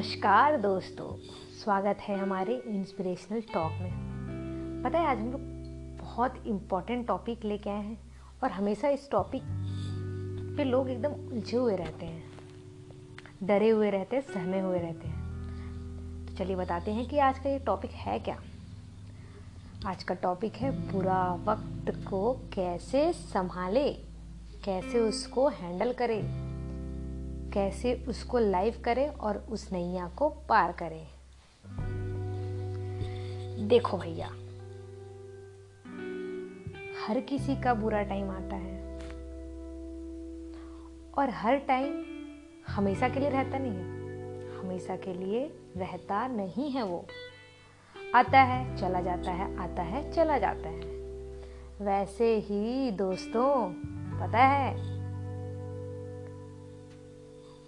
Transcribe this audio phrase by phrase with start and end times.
[0.00, 1.06] नमस्कार दोस्तों,
[1.62, 5.40] स्वागत है हमारे इंस्पिरेशनल टॉक में। पता है, आज हम लोग
[5.98, 7.98] बहुत इम्पोर्टेंट टॉपिक लेके आए हैं
[8.42, 9.42] और हमेशा इस टॉपिक
[10.56, 12.22] पे लोग एकदम उलझे हुए रहते हैं,
[13.42, 17.50] डरे हुए रहते हैं, सहमे हुए रहते हैं। तो चलिए बताते हैं कि आज का
[17.50, 18.40] ये टॉपिक है क्या?
[19.86, 23.92] आज का टॉपिक है बुरा वक्त को कैसे संभाले,
[24.64, 26.49] कैसे उसको हैंडल करें।
[27.52, 31.06] कैसे उसको लाइव करें और उस नैया को पार करें।
[33.68, 34.26] देखो भैया,
[37.06, 38.94] हर किसी का बुरा टाइम आता है।
[41.18, 42.04] और हर टाइम
[42.68, 44.00] हमेशा के लिए रहता नहीं है।
[44.58, 47.06] हमेशा के लिए रहता नहीं है वो।
[48.14, 50.80] आता है, चला जाता है, आता है, चला जाता है।
[51.80, 53.72] वैसे ही दोस्तों,
[54.20, 54.89] पता है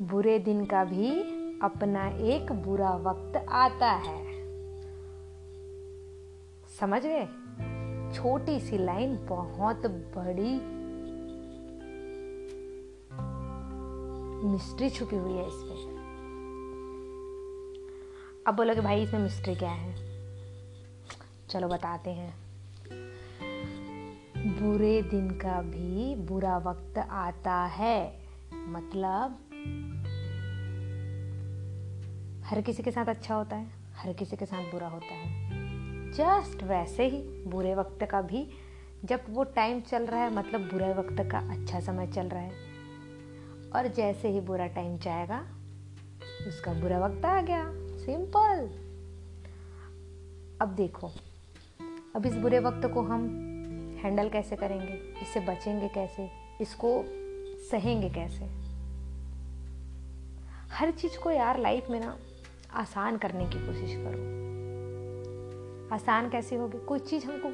[0.03, 1.21] बुरे दिन का भी
[1.59, 4.27] अपना एक बुरा वक्त आता है।
[6.81, 7.25] समझ गए?
[8.15, 10.83] छोटी सी लाइन बहुत बड़ी
[14.53, 16.03] मिस्ट्री छुपी हुई है इसमें।
[18.47, 19.95] अब बोलोगे भाई, इसमें मिस्ट्री क्या है?
[21.49, 22.35] चलो बताते हैं।
[24.37, 28.23] बुरे दिन का भी बुरा वक्त आता है।
[28.55, 29.39] मतलब
[32.53, 35.49] हर किसी के साथ अच्छा होता है, हर किसी के साथ बुरा होता है।
[36.13, 38.51] जस्ट वैसे ही बुरे वक्त का भी
[39.05, 42.51] जब वो टाइम चल रहा है मतलब बुरे वक्त का अच्छा समय चल रहा है।
[43.77, 45.41] और जैसे ही बुरा टाइम जाएगा,
[46.49, 48.67] उसका बुरा वक्त आ गया। सिंपल
[50.61, 51.11] अब देखो,
[52.17, 53.25] अब इस बुरे वक्त को हम
[54.03, 55.21] हैंडल कैसे करेंगे?
[55.23, 56.31] इससे बचेंगे कैसे?
[56.61, 57.05] इसको
[57.71, 58.45] सहेंगे कैसे?
[60.75, 62.19] हर चीज़ को यार लाइफ में ना
[62.75, 64.43] आसान करने की कोशिश करो।
[65.95, 66.79] आसान कैसे होगी?
[66.79, 67.49] कोई चीज़ हमको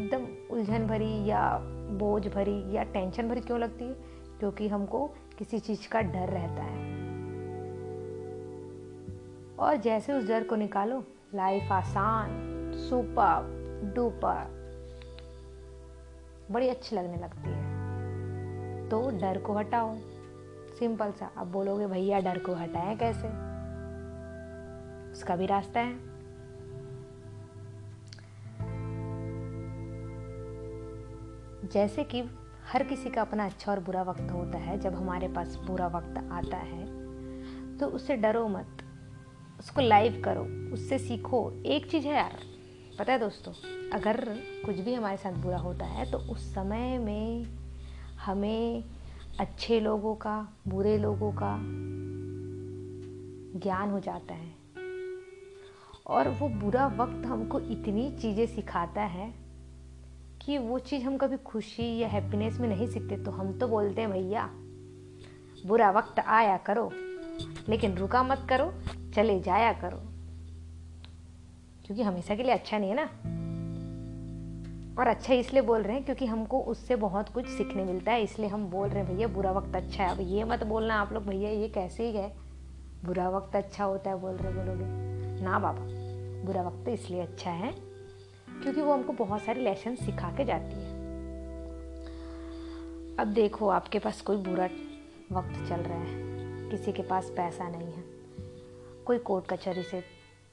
[0.00, 3.92] एकदम उलझन भरी या बोझ भरी या टेंशन भरी क्यों लगती है?
[4.38, 6.92] क्योंकि हमको किसी चीज़ का डर रहता है।
[9.58, 11.04] और जैसे उस डर को निकालो
[11.34, 12.28] लाइफ आसान,
[12.74, 13.62] सुपर
[13.94, 14.62] डुपर
[16.50, 17.72] बड़ी अच्छी लगने लगती है।
[18.88, 19.96] तो डर को हटाओ।
[20.78, 23.51] सिंपल सा। अब बोलोगे, भैया, डर को हटाएँ कैसे?
[25.12, 26.12] उसका भी रास्ता है।
[31.68, 32.22] जैसे कि
[32.72, 36.18] हर किसी का अपना अच्छा और बुरा वक्त होता है, जब हमारे पास बुरा वक्त
[36.32, 36.86] आता है
[37.78, 38.82] तो उससे डरो मत।
[39.60, 40.42] उसको लाइव करो,
[40.72, 42.38] उससे सीखो। एक चीज़ है यार,
[42.98, 43.52] पता है दोस्तों,
[43.90, 44.24] अगर
[44.66, 47.44] कुछ भी हमारे साथ बुरा होता है तो उस समय में
[48.16, 48.84] हमें
[49.40, 51.56] अच्छे लोगों का, बुरे लोगों का
[53.60, 54.61] ज्ञान हो जाता है।
[56.06, 59.32] और वो बुरा वक्त हमको इतनी चीज़ें सिखाता है
[60.42, 64.00] कि वो चीज़ हम कभी खुशी या हैप्पीनेस में नहीं सीखते तो हम तो बोलते
[64.00, 64.50] हैं, भैया,
[65.66, 66.90] बुरा वक्त आया करो,
[67.68, 68.72] लेकिन रुका मत करो,
[69.14, 69.96] चले जाया करो।
[71.86, 73.04] क्योंकि हमेशा के लिए अच्छा नहीं है ना।
[75.00, 78.48] और अच्छा इसलिए बोल रहे हैं क्योंकि हमको उससे बहुत कुछ सीखने मिलता है, इसलिए
[78.48, 81.26] हम बोल रहे हैं, भैया, बुरा वक्त अच्छा है, अब ये मत बोलना आप लोग,
[81.26, 82.32] भैया, ये कैसे ही गए
[83.04, 85.82] बुरा वक्त अच्छा होता है, बोल रहे बोलोगे ना बाबा,
[86.46, 87.72] बुरा वक्त इसलिए अच्छा है,
[88.62, 91.00] क्योंकि वो हमको बहुत सारे लेसन सिखा के जाती है।
[93.18, 94.68] अब देखो, आपके पास कोई बुरा
[95.32, 98.04] वक्त चल रहा है, किसी के पास पैसा नहीं है,
[99.06, 100.00] कोई कोर्ट कचहरी से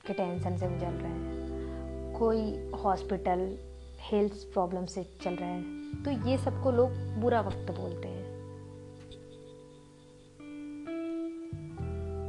[0.08, 3.58] के टेंशन से गुजर रहा है, कोई हॉस्पिटल
[4.02, 8.28] हेल्थ प्रॉब्लम से चल रहा है तो ये सबको लोग बुरा वक्त बोलते हैं।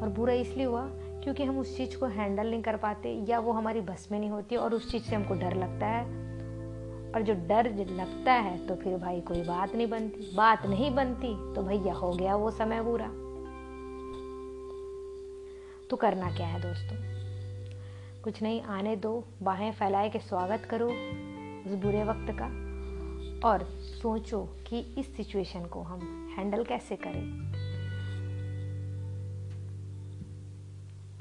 [0.00, 0.82] और बुरा इसलिए हुआ
[1.24, 4.30] क्योंकि हम उस चीज़ को हैंडल नहीं कर पाते या वो हमारी बस में नहीं
[4.30, 6.04] होती और उस चीज़ से हमको डर लगता है।
[7.12, 11.54] और जो डर लगता है तो फिर भाई कोई बात नहीं बनती। बात नहीं बनती
[11.54, 13.08] तो भैया, हो गया वो समय बुरा
[15.90, 16.96] तो करना क्या है दोस्तों?
[18.22, 20.86] कुछ नहीं, आने दो, बाहें फैलाए के स्वागत करो
[21.66, 22.46] उस बुरे वक्त का।
[23.48, 27.49] और सोचो कि इस सिचुएशन को हम हैंडल कैसे करें।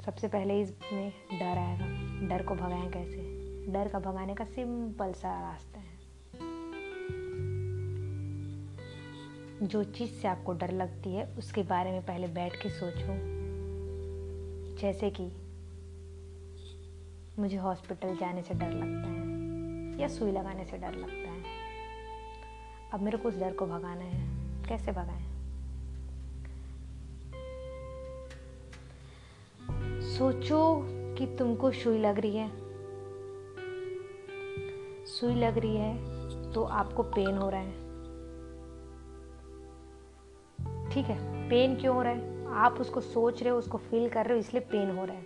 [0.04, 1.86] सबसे पहले इसमें डर आएगा।
[2.28, 3.40] डर को भगाएँ कैसे?
[3.72, 6.00] डर का भगाने का सिंपल सा रास्ता है।
[9.68, 13.40] जो चीज़ से आपको डर लगती है, उसके बारे में पहले बैठ के सोचो।
[14.80, 15.32] जैसे कि
[17.38, 19.20] मुझे हॉस्पिटल जाने से डर लगता है,
[20.00, 21.42] या सुई लगाने से डर लगता है।
[22.94, 25.29] अब मेरे को उस डर को भगाना है। कैसे भगाएँ?
[30.20, 32.50] सोचो कि तुमको सुई लग रही है।
[35.06, 37.72] सुई लग रही है तो आपको पेन हो रहा है।
[40.90, 42.46] ठीक है पेन क्यों हो रहा है?
[42.46, 45.22] आप उसको सोच रहे हो, उसको फील कर रहे हो, इसलिए पेन हो रहा है।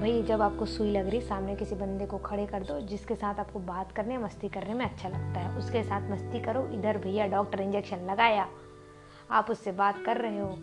[0.00, 3.34] भाई, जब आपको सुई लग रही सामने किसी बंदे को खड़े कर दो, जिसके साथ
[3.34, 7.26] आपको बात करने, मस्ती करने में अच्छा लगता है, उसके साथ मस्ती करो, इधर भैया
[7.26, 8.48] डॉक्टर इंजेक्शन लगाया,
[9.30, 10.58] आप उससे बात कर रहे हो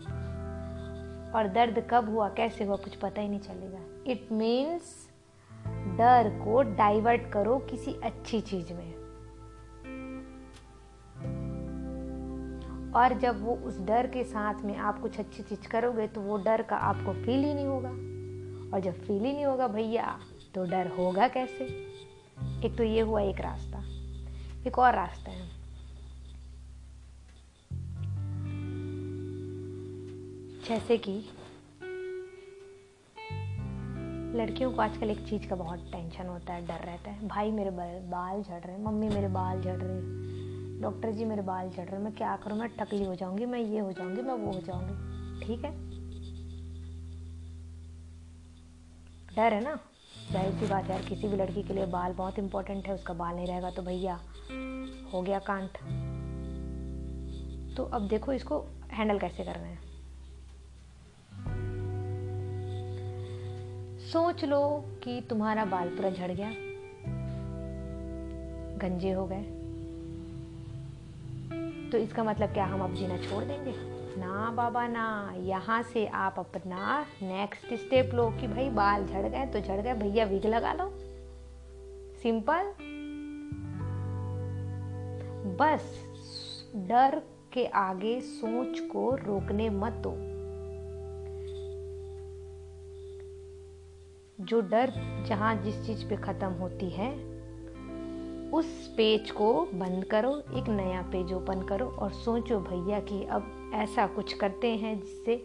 [1.35, 5.09] और दर्द कब हुआ, कैसे हुआ, कुछ पता ही नहीं चलेगा। इट मीन्स
[5.67, 8.93] डर को डाइवर्ट करो किसी अच्छी चीज़ में।
[12.93, 16.37] और जब वो उस डर के साथ में आप कुछ अच्छी चीज़ करोगे तो वो
[16.37, 17.89] डर का आपको फील ही नहीं होगा।
[18.75, 20.19] और जब फील ही नहीं होगा भैया
[20.55, 21.63] तो डर होगा कैसे?
[22.65, 23.83] एक तो ये हुआ, एक रास्ता।
[24.67, 25.56] एक और रास्ता है।
[30.67, 31.11] जैसे कि
[34.37, 37.69] लड़कियों को आजकल एक चीज़ का बहुत टेंशन होता है, डर रहता है। भाई मेरे
[37.71, 41.85] बाल झड़ रहे हैं, मम्मी मेरे बाल झड़ रहे हैं, डॉक्टर जी मेरे बाल झड़
[41.85, 42.57] रहे हैं, मैं क्या करूँ?
[42.57, 45.71] मैं टकली हो जाऊँगी, मैं ये हो जाऊँगी, मैं वो हो जाऊँगी। ठीक है?
[49.35, 49.79] डर है ना?
[50.31, 53.35] ज़ाहिर सी बात यार, किसी भी लड़की के लिए बाल बहुत इंपॉर्टेंट है, उसका बाल
[53.35, 54.19] नहीं रहेगा तो भैया,
[55.13, 55.77] हो गया कांट।
[57.77, 59.86] तो अब देखो इसको हैंडल कैसे करना है।
[64.07, 66.51] सोच लो कि तुम्हारा बाल पूरा झड़ गया।
[68.77, 69.43] गंजे हो गए।
[71.91, 73.73] तो इसका मतलब क्या हम अब जीना छोड़ देंगे?
[74.21, 79.45] ना बाबा, ना। यहाँ से आप अपना नेक्स्ट स्टेप लो कि भाई बाल झड़ गए
[79.45, 80.93] तो झड़ गए। भैया विग लगा लो।
[82.23, 82.73] सिंपल
[85.59, 86.05] बस
[86.75, 87.21] डर
[87.53, 90.36] के आगे सोच को रोकने मत दो।
[94.47, 94.93] जो डर
[95.27, 97.11] जहाँ जिस चीज़ पे ख़त्म होती है,
[98.51, 103.71] उस पेज को बंद करो, एक नया पेज ओपन करो और सोचो भैया कि अब
[103.73, 105.35] ऐसा कुछ करते हैं जिससे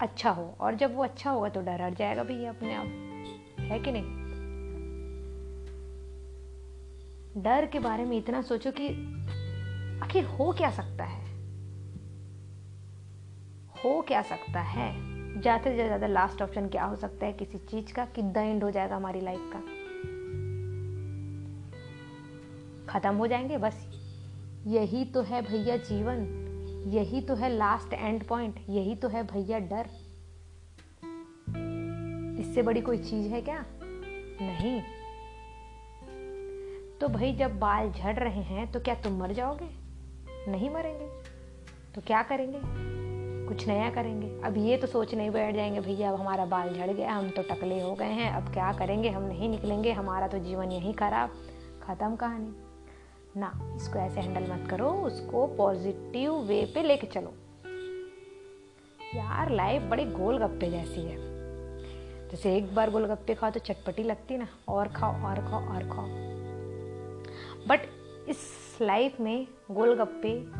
[0.00, 2.86] अच्छा हो। और जब वो अच्छा होगा तो डर हट जाएगा भैया अपने आप।
[3.60, 4.24] है कि नहीं?
[7.42, 8.88] डर के बारे में इतना सोचो कि
[10.00, 11.24] आखिर हो क्या सकता है?
[13.84, 15.13] हो क्या सकता है?
[15.34, 18.64] ज़्यादा से ज़्यादा लास्ट ऑप्शन क्या हो सकता है किसी चीज़ का कि द एंड
[18.64, 19.60] हो जाएगा हमारी लाइफ का?
[22.88, 23.86] ख़त्म हो जाएँगे बस।
[24.66, 26.26] यही तो है भैया जीवन।
[26.88, 29.88] यही तो है लास्ट एंड पॉइंट यही तो है भैया डर।
[32.40, 33.64] इससे बड़ी कोई चीज़ है क्या?
[34.42, 34.80] नहीं।
[37.00, 39.68] तो भाई जब बाल झड़ रहे हैं तो क्या तुम मर जाओगे?
[40.50, 41.06] नहीं मरेंगे।
[41.94, 43.03] तो क्या करेंगे?
[43.48, 46.90] कुछ नया करेंगे। अब ये तो सोच नहीं बैठ जाएँगे, भैया, अब हमारा बाल झड़
[46.90, 49.08] गया, हम तो टकले हो गए हैं, अब क्या करेंगे?
[49.08, 51.30] हम नहीं निकलेंगे, हमारा तो जीवन यही खराब।
[51.82, 52.54] ख़त्म कहानी।
[53.36, 57.34] ना, इसको ऐसे हैंडल मत करो, उसको पॉजिटिव वे पे लेके चलो।
[59.14, 61.34] यार, लाइफ बड़ी गोलगप्पे जैसी है।
[62.28, 66.06] जैसे एक बार गोलगप्पे खाओ तो चटपटी लगती ना, और खाओ और खाओ और खाओ।
[67.68, 67.80] बट
[68.28, 68.38] इस
[68.82, 70.50] लाइफ में गोलगप्पे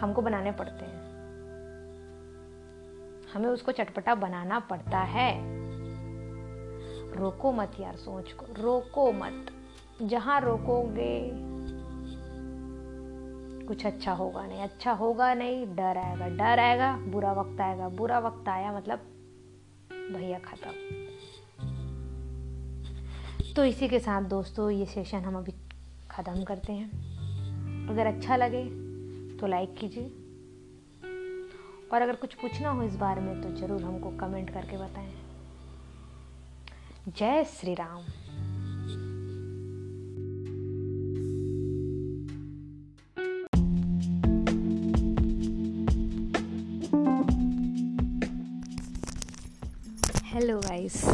[0.00, 0.97] हमको बनाने पड़ते हैं।
[3.34, 5.58] हमें उसको चटपटा बनाना पड़ता है।
[7.16, 9.46] रोको मत यार सोच को, रोको मत।
[10.02, 11.30] जहाँ रोकोगे,
[13.66, 18.18] कुछ अच्छा होगा नहीं। अच्छा होगा नहीं, डर आएगा। डर आएगा, बुरा वक्त आएगा। बुरा
[18.18, 18.98] वक्त आया मतलब
[20.16, 20.70] भैया खत्म।
[23.56, 25.52] तो इसी के साथ दोस्तों, ये सेशन हम अभी
[26.10, 27.08] ख़त्म करते हैं।
[27.88, 28.64] अगर अच्छा लगे
[29.36, 30.17] तो लाइक कीजिए।
[31.92, 35.12] और अगर कुछ पूछना हो इस बारे में तो ज़रूर हमको कमेंट करके बताएँ।
[37.18, 38.02] जय श्री राम।
[50.28, 51.04] हेलो गाइस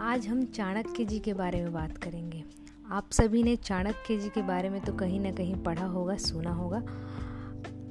[0.00, 2.42] आज हम चाणक्य जी के बारे में बात करेंगे।
[2.90, 6.52] आप सभी ने चाणक्य जी के बारे में तो कहीं ना कहीं पढ़ा होगा, सुना
[6.52, 6.82] होगा।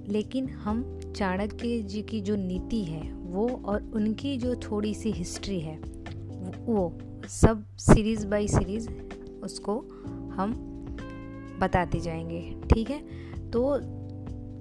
[0.08, 5.60] लेकिन हम चाणक्य जी की जो नीति है, वो और उनकी जो थोड़ी सी हिस्ट्री
[5.60, 5.78] है,
[6.66, 6.98] वो
[7.28, 8.90] सब सीरीज़ बाय सीरीज़
[9.44, 9.80] उसको
[10.34, 10.54] हम
[11.60, 13.00] बताते जाएँगे, ठीक है?
[13.52, 13.80] तो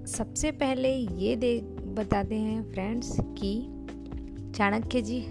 [0.07, 3.67] सबसे पहले ये दे, बताते हैं फ्रेंड्स कि
[4.55, 5.21] चाणक्य जी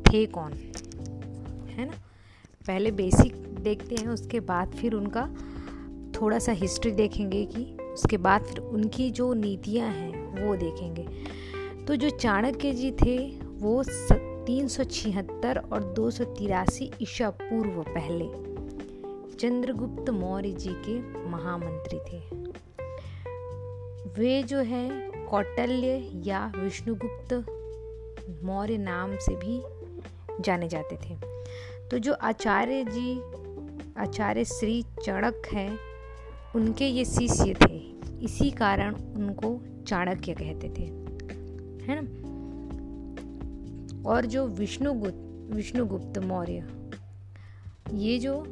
[0.00, 0.52] थे कौन,
[1.68, 1.92] है ना?
[2.66, 5.36] पहले बेसिक देखते हैं, उसके बाद फिर उनका
[6.20, 11.06] थोड़ा सा हिस्ट्री देखेंगे कि उसके बाद फिर उनकी जो नीतियाँ हैं, वो देखेंगे।
[11.84, 13.84] तो जो चाणक्य जी थे, वो
[14.46, 18.24] तीन सौ छिहत्तर और दो सौ तिरासी ईसा पूर्व पहले
[19.36, 20.98] चंद्रगुप्त मौर्य जी के
[21.28, 22.20] महामंत्री थे।
[24.18, 27.34] वे जो है, कौटल्य या विष्णुगुप्त
[28.44, 29.60] मौर्य नाम से भी
[30.42, 31.16] जाने जाते थे।
[31.88, 33.20] तो जो आचार्य जी,
[33.98, 35.78] आचार्य श्री चणक हैं
[36.56, 40.82] उनके ये शिष्य थे। इसी कारण उनको चाणक्य कहते थे।
[41.84, 42.26] है ना?
[44.10, 46.66] और जो विष्णुगुप्त विष्णुगुप्त मौर्य,
[47.92, 48.44] ये जो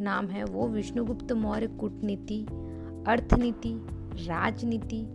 [0.00, 2.46] नाम है, वो विष्णुगुप्त मौर्य, कूटनीति,
[3.06, 3.86] अर्थनीति,
[4.26, 5.06] राजनीति,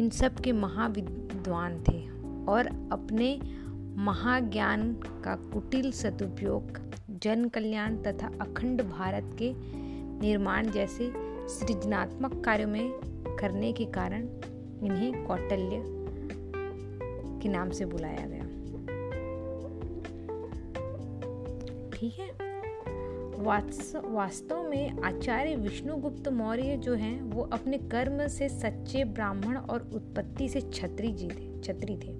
[0.00, 2.08] इन सब के महाविद्वान थे
[2.52, 3.40] और अपने
[4.02, 6.80] महाज्ञान का कुटिल सदुपयोग
[7.22, 9.52] जन कल्याण तथा अखंड भारत के
[10.20, 12.92] निर्माण जैसे सृजनात्मक कार्यों में
[13.40, 14.22] करने के कारण
[14.82, 15.82] इन्हें कौटल्य
[17.42, 18.42] के नाम से बुलाया गया।
[21.92, 22.46] ठीक है?
[24.04, 30.48] वास्तव में आचार्य विष्णुगुप्त मौर्य जो हैं, वो अपने कर्म से सच्चे ब्राह्मण और उत्पत्ति
[30.48, 32.12] से छत्री जी थे छत्री थे।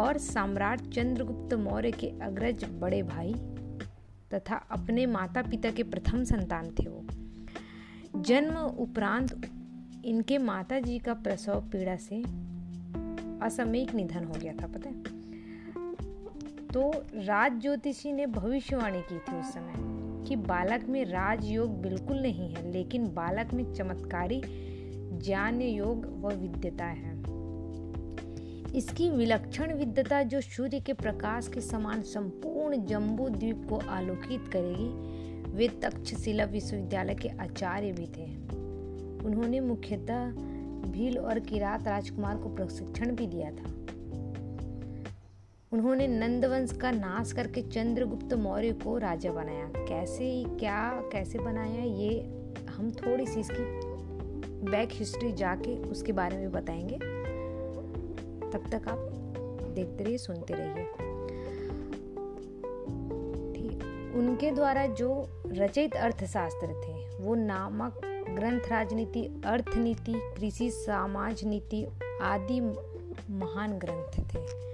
[0.00, 3.34] और सम्राट चंद्रगुप्त मौर्य के अग्रज बड़े भाई
[4.34, 7.04] तथा अपने माता पिता के प्रथम संतान थे वो।
[8.26, 9.50] जन्म उपरांत
[10.04, 12.22] इनके माता जी का प्रसव पीड़ा से
[13.46, 15.02] असामयिक निधन हो गया था, पता है?
[16.66, 19.74] तो राज ज्योतिषी ने भविष्यवाणी की थी उस समय
[20.28, 24.42] कि बालक में राजयोग बिल्कुल नहीं है, लेकिन बालक में चमत्कारी
[25.18, 27.14] ज्ञान योग व विद्यता है।
[28.76, 35.13] इसकी विलक्षण विद्यता जो सूर्य के प्रकाश के समान संपूर्ण जम्बू द्वीप को आलोकित करेगी
[35.54, 38.36] वे तक्षशिला विश्वविद्यालय के आचार्य भी थे।
[39.26, 40.30] उन्होंने मुख्यतः
[40.90, 43.70] भील और किरात राजकुमार को प्रशिक्षण भी दिया था।
[45.72, 52.20] उन्होंने नंदवंश का नाश करके चंद्रगुप्त मौर्य को राजा बनाया। कैसे, क्या, कैसे बनाया, ये
[52.76, 53.94] हम थोड़ी सी इसकी
[54.70, 56.96] बैक हिस्ट्री जाके उसके बारे में बताएँगे।
[58.50, 58.98] तब तक आप
[59.74, 61.03] देखते रहिए, सुनते रहिए।
[64.14, 71.86] उनके द्वारा जो रचित अर्थशास्त्र थे, वो नामक ग्रंथ राजनीति, अर्थनीति, कृषि, समाज नीति
[72.22, 72.60] आदि
[73.30, 74.64] महान ग्रंथ थे।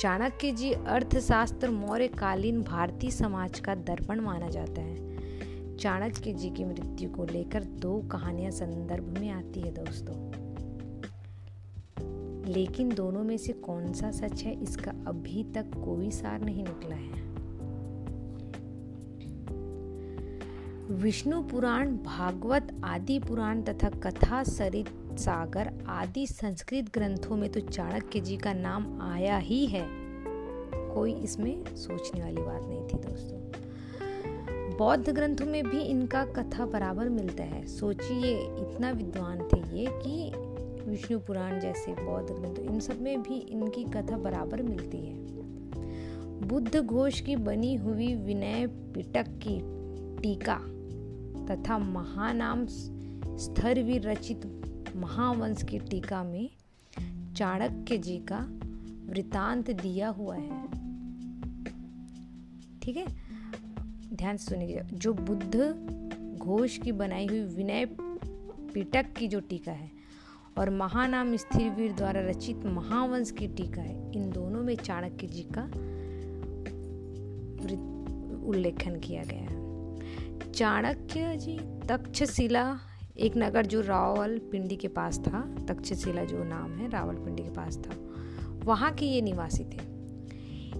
[0.00, 6.64] चाणक्य जी अर्थशास्त्र मौर्य कालीन भारतीय समाज का दर्पण माना जाता है। चाणक्य जी की
[6.64, 10.41] मृत्यु को लेकर दो कहानियाँ संदर्भ में आती है दोस्तों।
[12.46, 16.96] लेकिन दोनों में से कौन सा सच है, इसका अभी तक कोई सार नहीं निकला
[16.96, 17.30] है।
[20.92, 28.20] विष्णु पुराण, भागवत आदि पुराण तथा कथा सरित सागर आदि संस्कृत ग्रंथों में तो चाणक्य
[28.20, 29.86] जी का नाम आया ही है।
[30.94, 33.40] कोई इसमें सोचने वाली बात नहीं थी दोस्तों।
[34.78, 40.32] बौद्ध ग्रंथों में भी इनका कथा बराबर मिलता है। सोचिए, इतना विद्वान थे ये कि
[40.88, 45.14] विष्णु पुराण जैसे बौद्ध ग्रंथ, इन सब में भी इनकी कथा बराबर मिलती है।
[46.48, 49.60] बुद्ध घोष की बनी हुई विनय पिटक की
[50.22, 50.58] टीका
[51.46, 52.66] तथा महानाम
[53.36, 54.46] स्थरवीर रचित
[54.96, 56.50] महावंश की टीका में
[57.36, 58.38] चाणक्य जी का
[59.06, 60.66] वृतांत दिया हुआ है।
[62.82, 63.06] ठीक है?
[64.14, 65.56] ध्यान से सुनिए, जो बुद्ध
[66.38, 67.86] घोष की बनाई हुई विनय
[68.74, 69.91] पिटक की जो टीका है
[70.58, 75.62] और महानाम स्थिरवीर द्वारा रचित महावंश की टीका है। इन दोनों में चाणक्य जी का
[78.46, 82.78] उल्लेखन किया गया है। चाणक्य जी, तक्षशिला,
[83.18, 87.50] एक नगर जो रावल पिंडी के पास था, तक्षशिला जो नाम है रावल पिंडी के
[87.50, 87.96] पास था,
[88.64, 89.92] वहाँ के ये निवासी थे।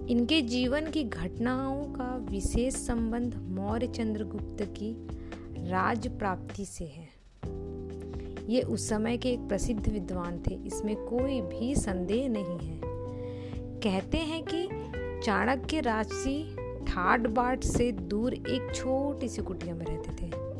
[0.07, 5.07] इनके जीवन की घटनाओं का विशेष संबंध मौर्य चंद्रगुप्त की
[5.69, 7.12] राज प्राप्ति से है।
[8.49, 12.81] ये उस समय के एक प्रसिद्ध विद्वान थे। इसमें कोई भी संदेह नहीं है।
[13.79, 14.69] कहते हैं कि
[15.25, 20.53] चाणक्य राजसी ठाट बाट से दूर एक छोटी सी कुटिया में रहते थे।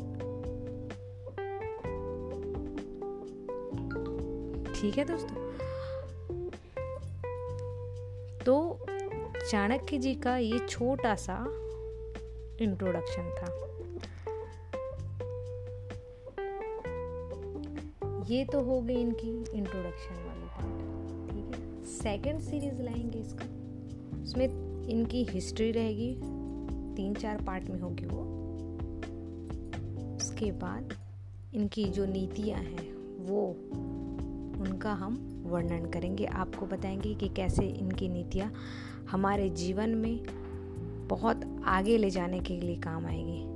[4.74, 5.44] ठीक है दोस्तों।
[8.38, 8.86] तो
[9.50, 11.44] चाणक्य जी का ये छोटा सा
[12.60, 13.73] इंट्रोडक्शन था।
[18.28, 20.80] ये तो हो गई इनकी इंट्रोडक्शन वाली पार्ट
[21.30, 21.84] ठीक है?
[21.84, 23.44] सेकंड सीरीज़ लाएँगे इसका।
[24.22, 24.48] उसमें
[24.86, 26.14] इनकी हिस्ट्री रहेगी।
[26.96, 28.20] तीन चार पार्ट में होगी वो।
[30.16, 30.94] उसके बाद
[31.54, 33.46] इनकी जो नीतियाँ हैं, वो
[34.62, 38.52] उनका हम वर्णन करेंगे। आपको बताएँगे कि कैसे इनकी नीतियाँ
[39.10, 40.20] हमारे जीवन में
[41.08, 43.53] बहुत आगे ले जाने के लिए काम आएगी।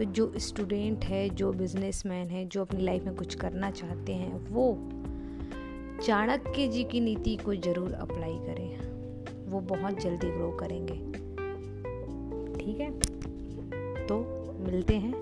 [0.00, 4.48] तो जो स्टूडेंट है, जो बिजनेसमैन है, जो अपनी लाइफ में कुछ करना चाहते हैं,
[4.48, 4.78] वो
[6.02, 8.78] चाणक्य जी की नीति को ज़रूर अप्लाई करें।
[9.50, 10.94] वो बहुत जल्दी ग्रो करेंगे।
[12.58, 12.90] ठीक है?
[14.06, 14.20] तो
[14.58, 15.12] मिलते हैं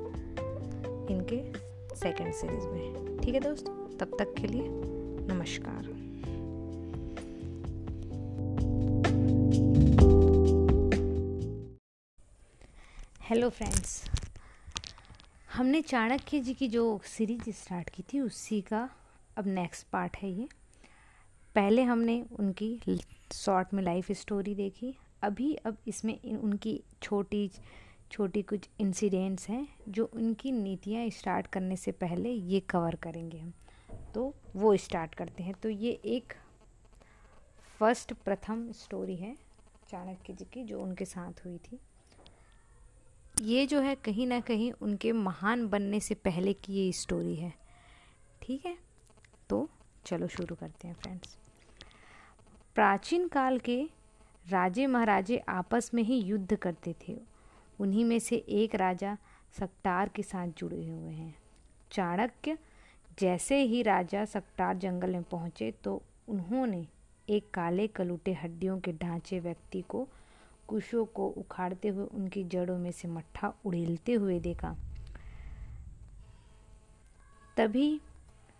[1.06, 1.52] इनके
[1.96, 3.96] सेकंड सीरीज़ में। ठीक है दोस्तों?
[3.96, 4.68] तब तक के लिए
[5.34, 5.84] नमस्कार।
[13.22, 14.17] हेलो फ्रेंड्स
[15.58, 18.90] हमने चाणक्य जी की जो सीरीज़ स्टार्ट की थी, उसी का
[19.36, 20.48] अब नेक्स्ट पार्ट है ये।
[21.54, 23.00] पहले हमने उनकी
[23.32, 27.50] शॉर्ट में लाइफ स्टोरी देखी। अभी अब इसमें उनकी छोटी
[28.10, 33.52] छोटी कुछ इंसिडेंट्स हैं, जो उनकी नीतियाँ स्टार्ट करने से पहले ये कवर करेंगे हम।
[34.14, 36.32] तो वो स्टार्ट करते हैं। तो ये एक
[37.78, 39.34] फ़र्स्ट प्रथम स्टोरी है
[39.90, 41.80] चाणक्य जी की, जो उनके साथ हुई थी।
[43.42, 47.52] ये जो है कहीं ना कहीं उनके महान बनने से पहले की ये स्टोरी है।
[48.42, 48.76] ठीक है?
[49.50, 49.68] तो
[50.06, 51.36] चलो शुरू करते हैं फ्रेंड्स
[52.74, 53.82] प्राचीन काल के
[54.50, 57.16] राजे महाराजे आपस में ही युद्ध करते थे।
[57.80, 59.16] उन्हीं में से एक राजा
[59.58, 61.34] सक्टार के साथ जुड़े हुए हैं।
[61.92, 62.58] चाणक्य
[63.18, 66.86] जैसे ही राजा सक्टार जंगल में पहुँचे तो उन्होंने
[67.28, 70.08] एक काले कलूटे हड्डियों के ढांचे व्यक्ति को
[70.68, 74.76] कुशों को उखाड़ते हुए उनकी जड़ों में से मट्ठा उड़ेलते हुए देखा।
[77.56, 78.00] तभी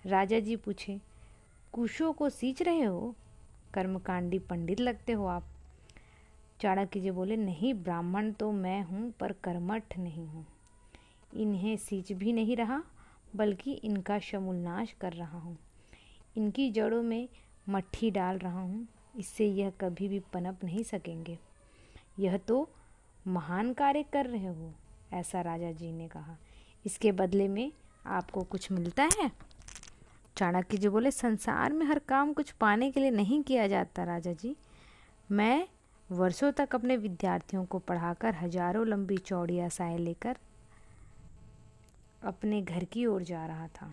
[0.06, 1.00] राजा जी पूछे,
[1.72, 3.14] कुशों को सींच रहे हो?
[3.74, 5.44] कर्मकांडी पंडित लगते हो आप।
[6.60, 10.46] चाणक्य जी बोले, नहीं, ब्राह्मण तो मैं हूँ, पर कर्मठ नहीं हूँ।
[11.36, 12.82] इन्हें सींच भी नहीं रहा,
[13.36, 15.58] बल्कि इनका शमूलनाश कर रहा हूँ।
[16.36, 17.28] इनकी जड़ों में
[17.68, 18.86] मट्ठी डाल रहा हूँ,
[19.18, 21.38] इससे यह कभी भी पनप नहीं सकेंगे।
[22.18, 22.68] यह तो
[23.26, 24.72] महान कार्य कर रहे हो,
[25.12, 26.36] ऐसा राजा जी ने कहा।
[26.84, 27.70] इसके बदले में
[28.06, 29.30] आपको कुछ मिलता है?
[30.36, 34.32] चाणक्य जी बोले, संसार में हर काम कुछ पाने के लिए नहीं किया जाता राजा
[34.32, 34.54] जी।
[35.30, 35.66] मैं
[36.10, 40.36] वर्षों तक अपने विद्यार्थियों को पढ़ाकर हज़ारों लंबी चौड़ी आशाएँ लेकर
[42.22, 43.92] अपने घर की ओर जा रहा था।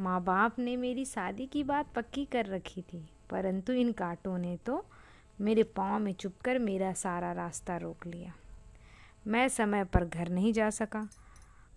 [0.00, 4.56] माँ बाप ने मेरी शादी की बात पक्की कर रखी थी, परंतु इन कांटों ने
[4.56, 4.84] तो
[5.40, 8.34] मेरे पाँव में चुपकर मेरा सारा रास्ता रोक लिया।
[9.26, 11.08] मैं समय पर घर नहीं जा सका।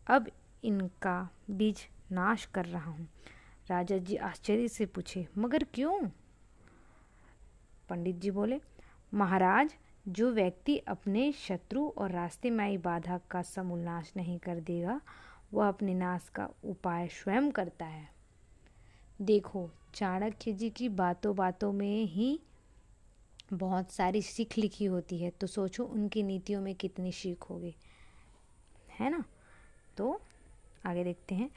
[0.08, 0.32] अब
[0.63, 3.08] इनका बीज नाश कर रहा हूँ।
[3.67, 6.02] राजा जी आश्चर्य से पूछे, मगर क्यों?
[7.89, 8.62] पंडित जी बोले,
[9.13, 9.76] महाराज,
[10.08, 15.02] जो व्यक्ति अपने शत्रु और रास्ते में आई बाधा का समूल नाश नहीं कर देगा,
[15.54, 18.10] वह अपने नाश का उपाय स्वयं करता है।
[19.21, 22.39] देखो, चाणक्य जी की बातों बातों में ही
[23.53, 27.75] बहुत सारी सीख लिखी होती है तो सोचो उनकी नीतियों में कितनी सीख होगी।
[28.99, 29.23] है ना?
[29.97, 30.21] तो
[30.85, 31.49] आगे देखते हैं।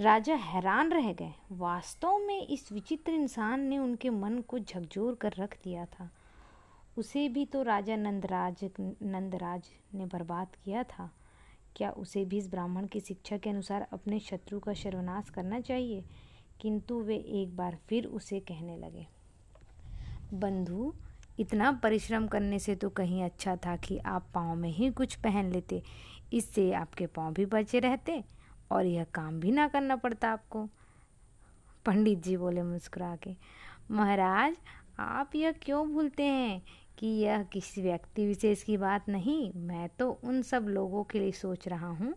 [0.00, 5.32] राजा हैरान रह गए। वास्तव में इस विचित्र इंसान ने उनके मन को झकझोर कर
[5.32, 6.10] रख दिया था।
[6.98, 8.70] उसे भी तो राजा नंदराज
[9.02, 11.14] नंदराज ने बर्बाद किया था।
[11.76, 16.04] क्या उसे भी इस ब्राह्मण की शिक्षा के अनुसार अपने शत्रु का सर्वनाश करना चाहिए?
[16.60, 19.17] किंतु वे एक बार फिर उसे कहने लगे।
[20.32, 20.92] बंधु,
[21.40, 25.50] इतना परिश्रम करने से तो कहीं अच्छा था कि आप पाँव में ही कुछ पहन
[25.52, 25.82] लेते।
[26.32, 28.22] इससे आपके पाँव भी बचे रहते
[28.70, 30.68] और यह काम भी ना करना पड़ता आपको।
[31.86, 33.34] पंडित जी बोले मुस्कुरा के
[33.90, 34.56] महाराज,
[34.98, 36.62] आप यह क्यों भूलते हैं
[36.98, 39.52] कि यह किसी व्यक्ति विशेष की बात नहीं?
[39.56, 42.14] मैं तो उन सब लोगों के लिए सोच रहा हूँ,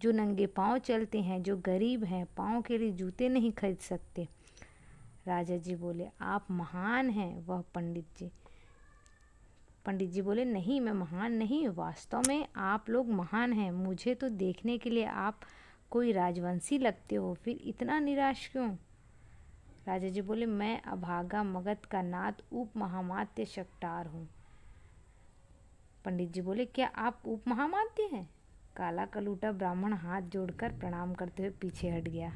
[0.00, 4.26] जो नंगे पाँव चलते हैं, जो गरीब हैं, पाँव के लिए जूते नहीं खरीद सकते।
[5.26, 8.30] राजा जी बोले, आप महान हैं, वह पंडित जी।
[9.86, 14.28] पंडित जी बोले, नहीं, मैं महान नहीं, वास्तव में आप लोग महान हैं। मुझे तो
[14.28, 15.40] देखने के लिए आप
[15.90, 18.70] कोई राजवंशी लगते हो, फिर इतना निराश क्यों?
[19.86, 24.28] राजा जी बोले, मैं अभागा मगध का नाथ उप महामात्य शक्टार हूँ।
[26.04, 28.28] पंडित जी बोले, क्या आप उप महामात्य हैं?
[28.76, 32.32] काला कलूटा ब्राह्मण हाथ जोड़कर प्रणाम करते हुए पीछे हट गया।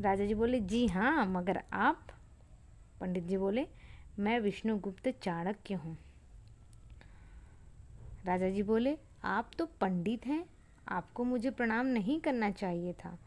[0.00, 2.06] राजा जी बोले, जी हाँ मगर आप?
[3.00, 3.66] पंडित जी बोले,
[4.18, 5.98] मैं विष्णुगुप्त चाणक्य हूँ।
[8.24, 10.46] राजा जी बोले, आप तो पंडित हैं,
[10.88, 13.18] आपको मुझे प्रणाम नहीं करना चाहिए था।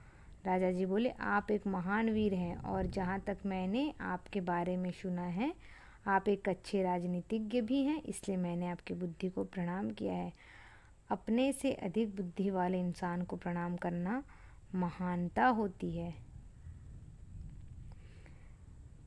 [0.45, 4.91] राजा जी बोले, आप एक महान वीर हैं और जहाँ तक मैंने आपके बारे में
[4.91, 5.53] सुना है,
[6.07, 10.33] आप एक अच्छे राजनीतिज्ञ भी हैं, इसलिए मैंने आपकी बुद्धि को प्रणाम किया है।
[11.09, 14.23] अपने से अधिक बुद्धि वाले इंसान को प्रणाम करना
[14.75, 16.30] महानता होती है।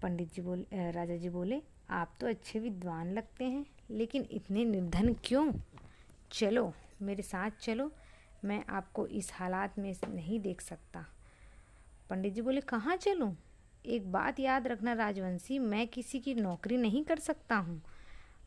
[0.04, 5.16] पंडित जी बोले राजा जी बोले, आप तो अच्छे विद्वान लगते हैं, लेकिन इतने निर्धन
[5.24, 5.52] क्यों?
[6.32, 7.92] चलो, मेरे साथ चलो,
[8.44, 11.06] मैं आपको इस हालात में नहीं देख सकता।
[12.10, 13.36] पंडित जी बोले, कहाँ चलूँ?
[13.86, 17.82] एक बात याद रखना राजवंशी, मैं किसी की नौकरी नहीं कर सकता हूँ।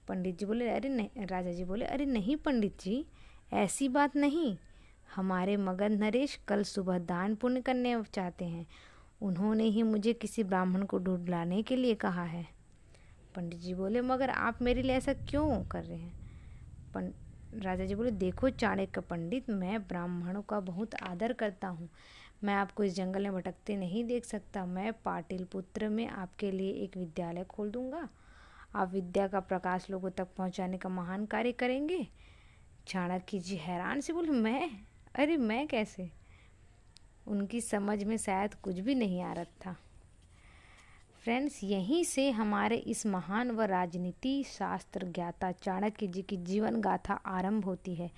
[0.08, 3.06] पंडित जी बोले, अरे नहीं, राजा जी बोले, अरे नहीं पंडित जी,
[3.54, 4.58] ऐसी बात नहीं।
[5.15, 8.67] हमारे मगध नरेश कल सुबह दान पुण्य करने चाहते हैं।
[9.21, 12.47] उन्होंने ही मुझे किसी ब्राह्मण को ढूंढ लाने के लिए कहा है।
[13.36, 16.17] पंडित जी बोले, मगर आप मेरे लिए ऐसा क्यों कर रहे हैं?
[17.56, 21.89] राजा जी बोले, देखो चाणक्य पंडित, मैं ब्राह्मणों का बहुत आदर करता हूँ।
[22.43, 26.71] मैं आपको इस जंगल में भटकते नहीं देख सकता। मैं पाटिल पुत्र में आपके लिए
[26.71, 28.10] एक विद्यालय खोल दूँगा।
[28.75, 32.08] आप विद्या का प्रकाश लोगों तक पहुँचाने का महान कार्य करेंगे?
[32.88, 34.69] चाणक्य जी हैरान से बोले, मैं?
[35.15, 36.27] अरे मैं कैसे?
[37.28, 39.76] उनकी समझ में शायद कुछ भी नहीं आ रहा था।
[41.24, 47.13] फ्रेंड्स, यहीं से हमारे इस महान व राजनीति शास्त्र ज्ञाता चाणक्य जी की जीवन गाथा
[47.13, 48.12] आरंभ होती है।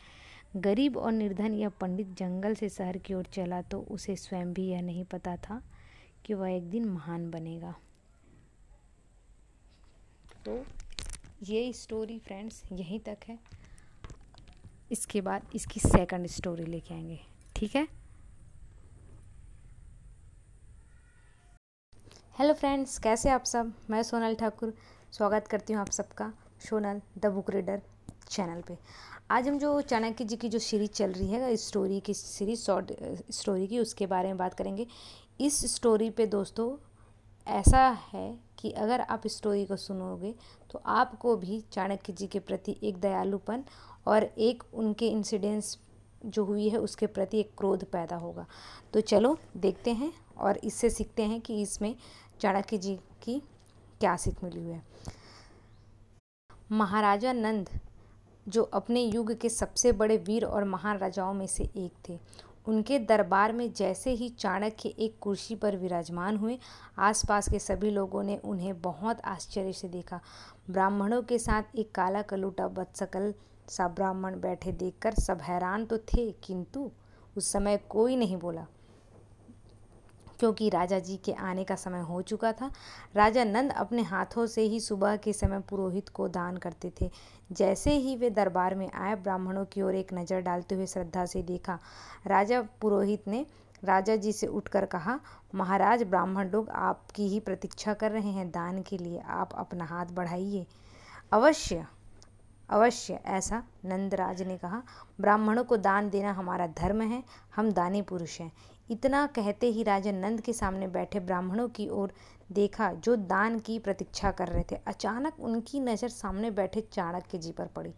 [0.55, 4.67] गरीब और निर्धन यह पंडित जंगल से शहर की ओर चला तो उसे स्वयं भी
[4.67, 5.61] यह नहीं पता था
[6.25, 7.75] कि वह एक दिन महान बनेगा।
[10.45, 10.65] तो
[11.43, 13.39] ये स्टोरी फ्रेंड्स यहीं तक है।
[14.91, 17.19] इसके बाद इसकी सेकंड स्टोरी लेके आएँगे।
[17.55, 17.98] ठीक है?
[22.39, 23.71] हेलो फ्रेंड्स, कैसे आप सब?
[23.89, 24.73] मैं सोनल ठाकुर,
[25.11, 27.81] स्वागत करती हूँ आप सबका Sonal the book reader
[28.29, 28.77] channel पे।
[29.31, 32.93] आज हम जो चाणक्य जी की जो सीरीज़ चल रही है स्टोरी की सीरीज़, शॉर्ट
[33.31, 34.87] स्टोरी की, उसके बारे में बात करेंगे।
[35.39, 36.75] इस स्टोरी पे दोस्तों,
[37.47, 40.33] ऐसा है कि अगर आप स्टोरी को सुनोगे
[40.71, 43.63] तो आपको भी चाणक्य जी के प्रति एक दयालुपन
[44.07, 45.77] और एक उनके इंसिडेंट्स
[46.25, 48.45] जो हुई है, उसके प्रति एक क्रोध पैदा होगा।
[48.93, 51.95] तो चलो देखते हैं और इससे सीखते हैं कि इसमें
[52.41, 53.41] चाणक्य जी की
[53.99, 54.83] क्या सीख मिली हुई है?
[56.71, 57.69] महाराजा नंद,
[58.47, 62.19] जो अपने युग के सबसे बड़े वीर और महान राजाओं में से एक थे।
[62.67, 66.57] उनके दरबार में जैसे ही चाणक्य एक कुर्सी पर विराजमान हुए,
[66.99, 70.19] आसपास के सभी लोगों ने उन्हें बहुत आश्चर्य से देखा।
[70.69, 73.33] ब्राह्मणों के साथ एक काला कलूटा बदसकल
[73.69, 76.91] सा ब्राह्मण बैठे देखकर सब हैरान तो थे, किंतु
[77.37, 78.65] उस समय कोई नहीं बोला।
[80.39, 82.71] क्योंकि राजा जी के आने का समय हो चुका था।
[83.15, 87.09] राजा नंद अपने हाथों से ही सुबह के समय पुरोहित को दान करते थे।
[87.51, 91.41] जैसे ही वे दरबार में आए, ब्राह्मणों की ओर एक नज़र डालते हुए श्रद्धा से
[91.43, 91.79] देखा।
[92.27, 93.45] राजा पुरोहित ने
[93.83, 95.19] राजा जी से उठकर कहा,
[95.55, 100.05] महाराज, ब्राह्मण लोग आपकी ही प्रतीक्षा कर रहे हैं। दान के लिए आप अपना हाथ
[100.05, 100.65] बढ़ाइए।
[101.31, 101.85] अवश्य
[102.69, 104.81] अवश्य, ऐसा नंदराज ने कहा।
[105.21, 107.23] ब्राह्मणों को दान देना हमारा धर्म है।
[107.55, 108.51] हम दानी पुरुष हैं।
[108.89, 112.13] इतना कहते ही राजा नंद के सामने बैठे ब्राह्मणों की ओर
[112.51, 117.51] देखा, जो दान की प्रतीक्षा कर रहे थे। अचानक उनकी नज़र सामने बैठे चाणक्य जी
[117.51, 117.93] पर पड़ी।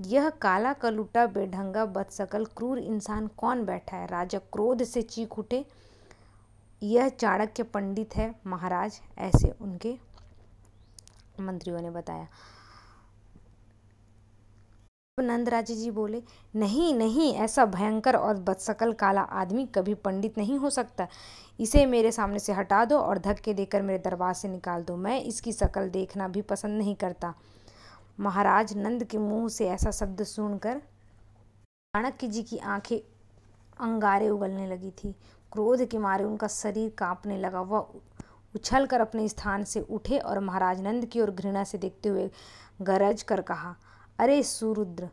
[0.00, 4.06] यह काला कलुटा, बेढंगा बदसकल क्रूर इंसान कौन बैठा है?
[4.06, 5.64] राजा क्रोध से चीख उठे।
[6.82, 9.96] यह चाणक्य पंडित है महाराज, ऐसे उनके
[11.40, 12.26] मंत्रियों ने बताया।
[15.18, 16.20] नंदराज जी बोले,
[16.54, 21.06] नहीं नहीं, ऐसा भयंकर और बदसकल काला आदमी कभी पंडित नहीं हो सकता।
[21.60, 25.20] इसे मेरे सामने से हटा दो और धक्के देकर मेरे दरबार से निकाल दो। मैं
[25.22, 27.32] इसकी शकल देखना भी पसंद नहीं करता।
[28.20, 30.78] महाराज नंद के मुँह से ऐसा शब्द सुनकर
[31.94, 32.98] चाणक्य जी की आँखें
[33.80, 35.12] अंगारे उगलने लगी थी।
[35.52, 37.88] क्रोध के मारे उनका शरीर कांपने लगा। वह
[38.54, 42.30] उछल कर अपने स्थान से उठे और महाराज नंद की ओर घृणा से देखते हुए
[42.82, 43.74] गरज कर कहा
[44.18, 45.08] अरे सुरुद्र,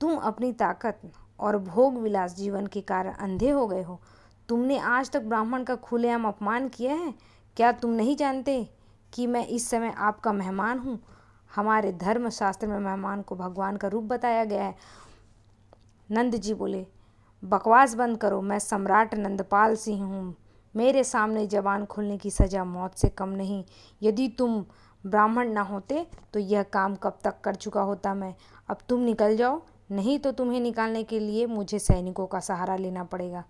[0.00, 1.00] तुम अपनी ताकत
[1.40, 4.00] और भोग विलास जीवन के कारण अंधे हो गए हो।
[4.48, 7.14] तुमने आज तक ब्राह्मण का खुलेआम अपमान किया है?
[7.56, 8.68] क्या तुम नहीं जानते
[9.12, 10.98] कि मैं इस समय आपका मेहमान हूँ?
[11.54, 14.74] हमारे धर्म शास्त्र में मेहमान को भगवान का रूप बताया गया है।
[16.10, 16.86] नंद जी बोले,
[17.44, 20.34] बकवास बंद करो, मैं सम्राट नंदपाल सिंह हूँ।
[20.74, 23.64] मेरे सामने जवान खोलने की सज़ा मौत से कम नहीं।
[24.02, 24.64] यदि तुम
[25.04, 28.34] ब्राह्मण ना होते तो यह काम कब तक कर चुका होता मैं?
[28.68, 29.60] अब तुम निकल जाओ,
[29.90, 33.44] नहीं तो तुम्हें निकालने के लिए मुझे सैनिकों का सहारा लेना पड़ेगा।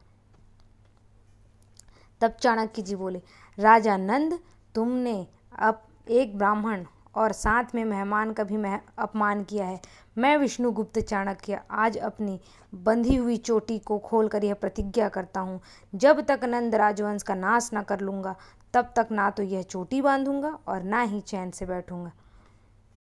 [2.20, 3.22] तब चाणक्य जी बोले,
[3.58, 4.38] राजा नंद,
[4.74, 5.26] तुमने
[5.58, 6.84] अब एक ब्राह्मण
[7.14, 9.80] और साथ में मेहमान का भी मह अपमान किया है।
[10.16, 12.38] मैं विष्णुगुप्त चाणक्य आज अपनी
[12.72, 15.60] बंधी हुई चोटी को खोलकर यह प्रतिज्ञा करता हूँ।
[15.92, 18.34] जब तक नंद राजवंश का नाश न कर लूँगा
[18.74, 22.12] तब तक ना तो यह चोटी बांधूँगा और ना ही चैन से बैठूँगा।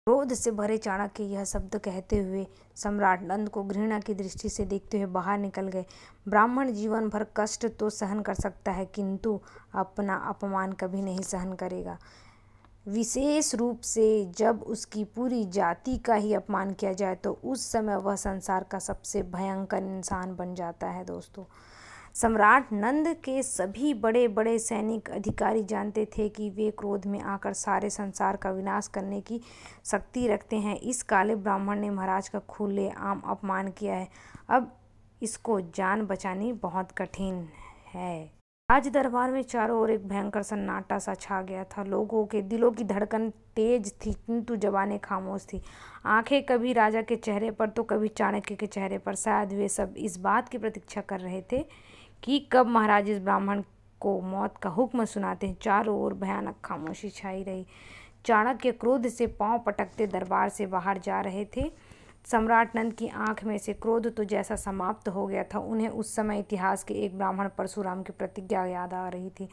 [0.06, 4.64] क्रोध से भरे चाणक्य यह शब्द कहते हुए सम्राट नंद को घृणा की दृष्टि से
[4.64, 5.84] देखते हुए बाहर निकल गए।
[6.26, 9.40] ब्राह्मण जीवन भर कष्ट तो सहन कर सकता है, किंतु
[9.74, 11.98] अपना अपमान कभी नहीं सहन करेगा।
[12.86, 17.96] विशेष रूप से जब उसकी पूरी जाति का ही अपमान किया जाए तो उस समय
[17.96, 21.44] वह संसार का सबसे भयंकर इंसान बन जाता है, दोस्तों।
[22.14, 27.52] सम्राट नंद के सभी बड़े बड़े सैनिक अधिकारी जानते थे कि वे क्रोध में आकर
[27.52, 29.40] सारे संसार का विनाश करने की
[29.84, 34.08] शक्ति रखते हैं। इस काले ब्राह्मण ने महाराज का खुले आम अपमान किया है।
[34.50, 34.70] अब
[35.22, 37.46] इसको जान बचानी बहुत कठिन
[37.94, 38.24] है।
[38.68, 42.70] राज दरबार में चारों ओर एक भयंकर सन्नाटा सा छा गया था। लोगों के दिलों
[42.70, 45.62] की धड़कन तेज थी, किंतु जबानें खामोश थी।
[46.06, 49.94] आँखें कभी राजा के चेहरे पर तो कभी चाणक्य के चेहरे पर। शायद वे सब
[49.96, 51.64] इस बात की प्रतीक्षा कर रहे थे
[52.22, 53.62] कि कब महाराज इस ब्राह्मण
[54.00, 57.66] को मौत का हुक्म सुनाते हैं। चारों ओर भयानक खामोशी छाई रही।
[58.26, 61.70] चाणक्य क्रोध से पाँव पटकते दरबार से बाहर जा रहे थे।
[62.26, 66.14] सम्राट नंद की आँख में से क्रोध तो जैसा समाप्त हो गया था, उन्हें उस
[66.14, 69.48] समय इतिहास के एक ब्राह्मण परशुराम की प्रतिज्ञा याद आ रही थी,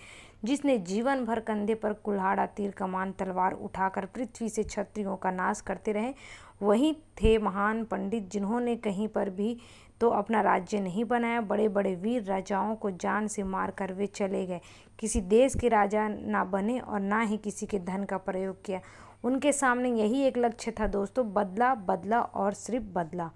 [0.46, 5.62] जिसने जीवन भर कंधे पर कुल्हाड़ा, तीर कमान, तलवार उठाकर पृथ्वी से क्षत्रियों का नाश
[5.62, 6.14] करते रहे।
[6.62, 9.58] वही थे महान पंडित जिन्होंने कहीं पर भी
[10.02, 14.08] तो अपना राज्य नहीं बनाया। बड़े बड़े वीर राजाओं को जान से मार कर वे
[14.08, 14.60] चले गए।
[15.00, 18.80] किसी देश के राजा ना बने और ना ही किसी के धन का प्रयोग किया।
[19.24, 23.30] उनके सामने यही एक लक्ष्य था दोस्तों, बदला बदला और सिर्फ़ बदला।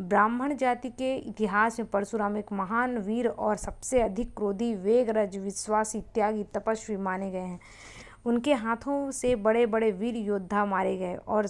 [0.00, 6.00] ब्राह्मण जाति के इतिहास में परशुराम एक महान वीर और सबसे अधिक क्रोधी, वेगरज, विश्वासी,
[6.14, 7.60] त्यागी, तपस्वी माने गए हैं।
[8.26, 11.46] उनके हाथों से बड़े बड़े वीर योद्धा मारे गए और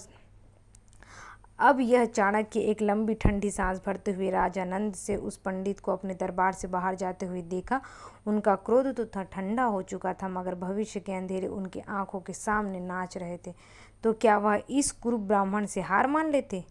[1.59, 5.91] अब यह चाणक्य एक लंबी ठंडी सांस भरते हुए राजा नंद से उस पंडित को
[5.91, 7.81] अपने दरबार से बाहर जाते हुए देखा।
[8.27, 12.33] उनका क्रोध तो था, ठंडा हो चुका था, मगर भविष्य के अंधेरे उनकी आँखों के
[12.33, 13.53] सामने नाच रहे थे।
[14.03, 16.63] तो क्या वह इस कुरु ब्राह्मण से हार मान लेते?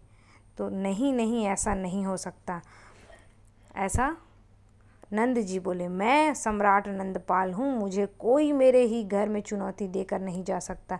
[0.57, 2.61] तो नहीं नहीं, ऐसा नहीं हो सकता।
[3.75, 4.15] ऐसा?
[5.13, 10.19] नंद जी बोले, मैं सम्राट नंदपाल हूँ, मुझे कोई मेरे ही घर में चुनौती देकर
[10.19, 10.99] नहीं जा सकता।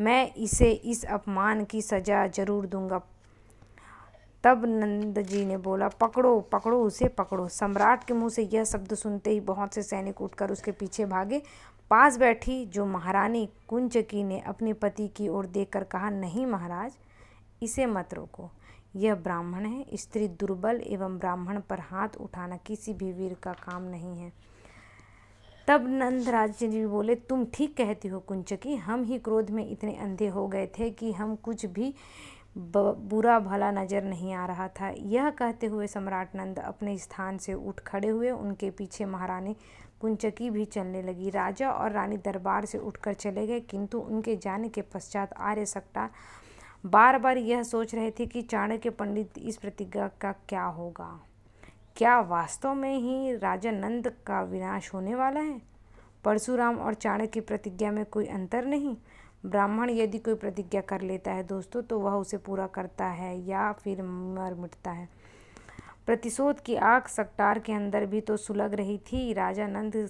[0.00, 3.02] मैं इसे इस अपमान की सज़ा ज़रूर दूँगा।
[4.44, 8.94] तब नंद जी ने बोला, पकड़ो पकड़ो उसे, पकड़ो। सम्राट के मुँह से यह शब्द
[8.94, 11.42] सुनते ही बहुत से सैनिक उठकर उसके पीछे भागे।
[11.90, 16.92] पास बैठी, जो महारानी कुंचकी ने अपने पति की ओर देखकर कहा, नहीं महाराज,
[17.62, 18.50] इसे मत रोको।
[18.96, 23.82] यह ब्राह्मण है, स्त्री दुर्बल एवं ब्राह्मण पर हाथ उठाना किसी भी वीर का काम
[23.82, 24.32] नहीं है।
[25.68, 30.28] तब नंदराज जी बोले, तुम ठीक कहती हो कुंचकी हम ही क्रोध में इतने अंधे
[30.28, 31.94] हो गए थे कि हम कुछ भी
[32.56, 37.54] बुरा भला नज़र नहीं आ रहा था। यह कहते हुए सम्राट नंद अपने स्थान से
[37.54, 39.54] उठ खड़े हुए। उनके पीछे महारानी
[40.00, 44.68] कुंचकी भी चलने लगी। राजा और रानी दरबार से उठकर चले गए, किंतु उनके जाने
[44.68, 46.08] के पश्चात आर्य सक्टा
[46.84, 51.08] बार बार यह सोच रहे थे कि चाणक्य पंडित इस प्रतिज्ञा का क्या होगा।
[51.96, 55.60] क्या वास्तव में ही राजा नंद का विनाश होने वाला है?
[56.24, 58.96] परशुराम और चाणक्य की प्रतिज्ञा में कोई अंतर नहीं।
[59.46, 63.72] ब्राह्मण यदि कोई प्रतिज्ञा कर लेता है दोस्तों तो वह उसे पूरा करता है या
[63.74, 65.08] फिर मर मिटता है।
[66.06, 70.08] प्रतिशोध की आग सकटार के अंदर भी तो सुलग रही थी। राजा नंद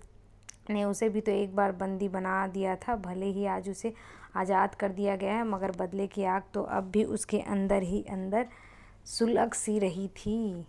[0.71, 3.93] ने उसे भी तो एक बार बंदी बना दिया था, भले ही आज उसे
[4.37, 8.03] आज़ाद कर दिया गया है, मगर बदले की आग तो अब भी उसके अंदर ही
[8.11, 8.47] अंदर
[9.09, 10.67] सुलग सी रही थी।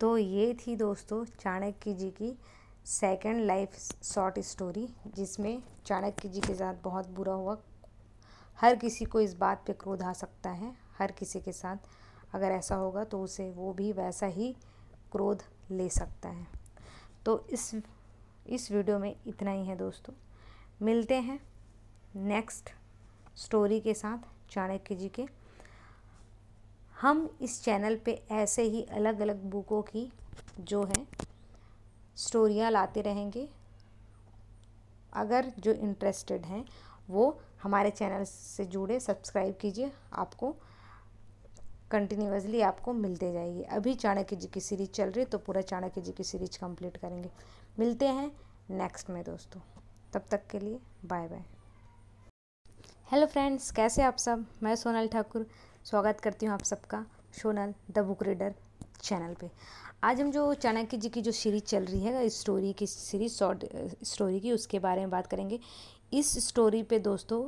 [0.00, 2.36] तो ये थी दोस्तों, चाणक्य जी की
[2.84, 7.56] सेकंड लाइफ शॉर्ट स्टोरी जिसमें चाणक्य जी के साथ बहुत बुरा हुआ।
[8.58, 11.76] हर किसी को इस बात पे क्रोध आ सकता है, हर किसी के साथ।
[12.34, 14.52] अगर ऐसा होगा तो उसे वो भी वैसा ही
[15.12, 16.46] क्रोध ले सकता है।
[17.26, 17.70] तो इस
[18.46, 20.14] इस वीडियो में इतना ही है दोस्तों।
[20.82, 21.40] मिलते हैं
[22.16, 22.70] नेक्स्ट
[23.36, 25.26] स्टोरी के साथ चाणक्य जी के।
[27.00, 30.10] हम इस चैनल पे ऐसे ही अलग अलग बुकों की
[30.60, 31.06] जो है
[32.16, 33.48] स्टोरियाँ लाते रहेंगे।
[35.12, 36.64] अगर जो इंटरेस्टेड हैं,
[37.10, 40.54] वो हमारे चैनल से जुड़े सब्सक्राइब कीजिए, आपको
[41.90, 46.00] कंटिन्यूसली आपको मिलते जाएगी। अभी चाणक्य जी की सीरीज़ चल रही है तो पूरा चाणक्य
[46.00, 47.30] जी की सीरीज़ कंप्लीट करेंगे।
[47.78, 48.30] मिलते हैं
[48.70, 49.60] नेक्स्ट में दोस्तों।
[50.12, 51.44] तब तक के लिए बाय बाय
[53.10, 54.44] हेलो फ्रेंड्स कैसे आप सब?
[54.62, 55.46] मैं सोनल ठाकुर।
[55.84, 58.54] स्वागत करती हूँ आप सबका Sonal the book reader
[59.00, 59.50] channel पे।
[60.04, 63.64] आज हम जो चाणक्य जी की जो सीरीज़ चल रही है स्टोरी की सीरीज़ शॉर्ट
[64.04, 65.58] स्टोरी की, उसके बारे में बात करेंगे।
[66.12, 67.38] इस स्टोरी पे दोस्तों,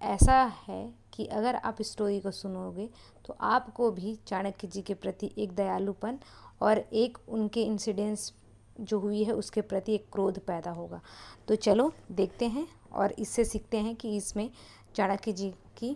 [0.00, 2.88] ऐसा है कि अगर आप स्टोरी को सुनोगे
[3.26, 6.18] तो आपको भी चाणक्य जी के प्रति एक दयालुपन
[6.60, 8.32] और एक उनके इंसिडेंट्स
[8.80, 11.00] जो हुई है, उसके प्रति एक क्रोध पैदा होगा।
[11.48, 14.50] तो चलो, देखते हैं और इससे सीखते हैं कि इसमें
[14.96, 15.94] चाणक्य जी की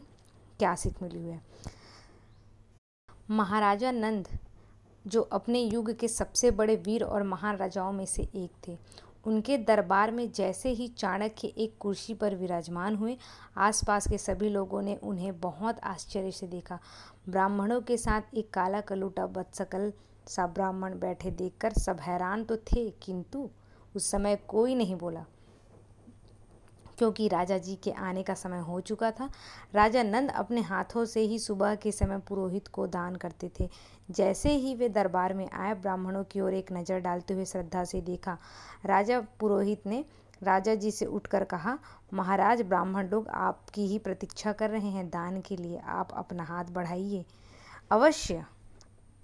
[0.58, 1.40] क्या सीख मिली हुई है।
[3.30, 4.28] महाराजा नंद
[5.04, 8.76] जो अपने युग के सबसे बड़े वीर और महान राजाओं में से एक थे।
[9.26, 13.16] उनके दरबार में जैसे ही चाणक्य एक कुर्सी पर विराजमान हुए,
[13.56, 16.78] आसपास के सभी लोगों ने उन्हें बहुत आश्चर्य से देखा।
[17.28, 19.92] ब्राह्मणों के साथ एक काला कलूटा बदसकल
[20.26, 23.48] सा ब्राह्मण बैठे देखकर सब हैरान तो थे, किंतु
[23.94, 25.24] उस समय कोई नहीं बोला।
[27.00, 29.28] क्योंकि राजा जी के आने का समय हो चुका था।
[29.74, 33.68] राजा नंद अपने हाथों से ही सुबह के समय पुरोहित को दान करते थे।
[34.10, 38.00] जैसे ही वे दरबार में आए, ब्राह्मणों की ओर एक नज़र डालते हुए श्रद्धा से
[38.00, 38.36] देखा।
[38.86, 40.04] राजा पुरोहित ने
[40.42, 41.78] राजा जी से उठकर कहा,
[42.14, 46.64] महाराज, ब्राह्मण लोग आपकी ही प्रतीक्षा कर रहे हैं दान के लिए। आप अपना हाथ
[46.64, 47.24] बढ़ाइए।
[47.90, 48.44] अवश्य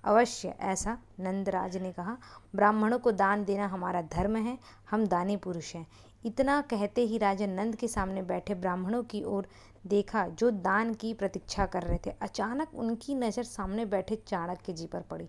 [0.04, 2.16] अवश्य, ऐसा नंदराज ने कहा।
[2.54, 4.58] ब्राह्मणों को दान देना हमारा धर्म है।
[4.90, 5.86] हम दानी पुरुष हैं।
[6.26, 9.46] इतना कहते ही राजा नंद के सामने बैठे ब्राह्मणों की ओर
[9.86, 14.86] देखा जो दान की प्रतीक्षा कर रहे थे। अचानक उनकी नज़र सामने बैठे चाणक्य जी
[14.86, 15.28] पर पड़ी।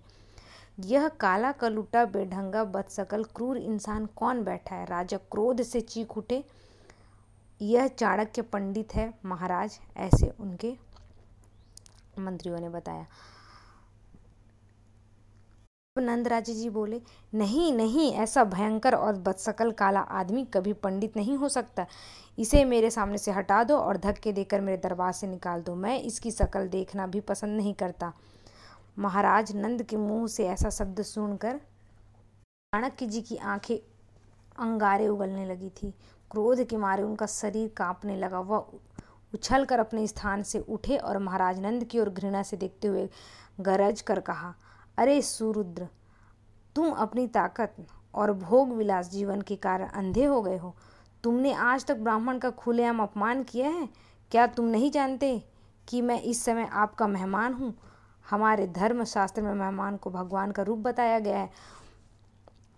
[0.86, 4.86] यह काला कलुटा, बेढंगा बदसकल क्रूर इंसान कौन बैठा है?
[4.86, 6.44] राजा क्रोध से चीख उठे।
[7.62, 10.76] यह चाणक्य पंडित है महाराज, ऐसे उनके
[12.20, 13.06] मंत्रियों ने बताया।
[16.00, 17.02] नंदराज जी बोले,
[17.34, 21.86] नहीं नहीं, ऐसा भयंकर और बदसकल काला आदमी कभी पंडित नहीं हो सकता।
[22.38, 26.00] इसे मेरे सामने से हटा दो और धक्के देकर मेरे दरबार से निकाल दो। मैं
[26.02, 28.14] इसकी शकल देखना भी पसंद नहीं करता।
[29.00, 31.58] महाराज नंद के मुँह से ऐसा शब्द सुनकर
[32.74, 33.78] चाणक्य जी की आँखें
[34.60, 35.94] अंगारे उगलने लगी थी।
[36.32, 38.72] क्रोध के मारे उनका शरीर कांपने लगा। वह
[39.34, 43.08] उछल कर अपने स्थान से उठे और महाराज नंद की ओर घृणा से देखते हुए
[43.60, 44.54] गरज कर कहा
[44.98, 45.88] अरे सुरुद्र,
[46.76, 47.76] तुम अपनी ताकत
[48.14, 50.76] और भोग विलास जीवन के कारण अंधे हो गए हो।
[51.24, 53.90] तुमने आज तक ब्राह्मण का खुलेआम अपमान किया है?
[54.32, 55.44] क्या तुम नहीं जानते
[55.88, 57.74] कि मैं इस समय आपका मेहमान हूँ?
[58.30, 61.50] हमारे धर्म शास्त्र में मेहमान को भगवान का रूप बताया गया है।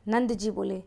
[0.07, 0.83] नंद जी बोले,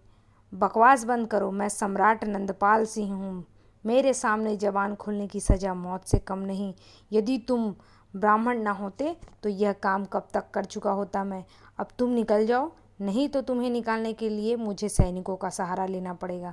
[0.55, 3.45] बकवास बंद करो, मैं सम्राट नंदपाल सिंह हूँ।
[3.85, 6.75] मेरे सामने जबान खोलने की सज़ा मौत से कम नहीं।
[7.13, 7.75] यदि तुम
[8.15, 11.45] ब्राह्मण ना होते तो यह काम कब तक कर चुका होता मैं?
[11.79, 12.71] अब तुम निकल जाओ,
[13.01, 16.53] नहीं तो तुम्हें निकालने के लिए मुझे सैनिकों का सहारा लेना पड़ेगा।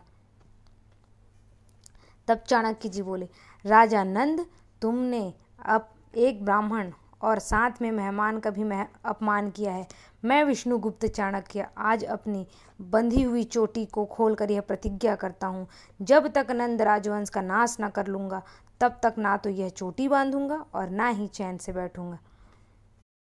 [2.27, 3.27] तब चाणक्य जी बोले,
[3.65, 4.45] राजा नंद,
[4.81, 5.33] तुमने
[5.65, 6.91] अब एक ब्राह्मण
[7.21, 8.63] और साथ में मेहमान का भी
[9.05, 9.87] अपमान किया है।
[10.23, 12.45] मैं विष्णुगुप्त चाणक्य आज अपनी
[12.79, 15.67] बंधी हुई चोटी को खोलकर यह प्रतिज्ञा करता हूँ।
[15.99, 18.41] जब तक नंद राजवंश का नाश न कर लूँगा,
[18.81, 22.19] तब तक ना तो यह चोटी बांधूँगा और ना ही चैन से बैठूँगा।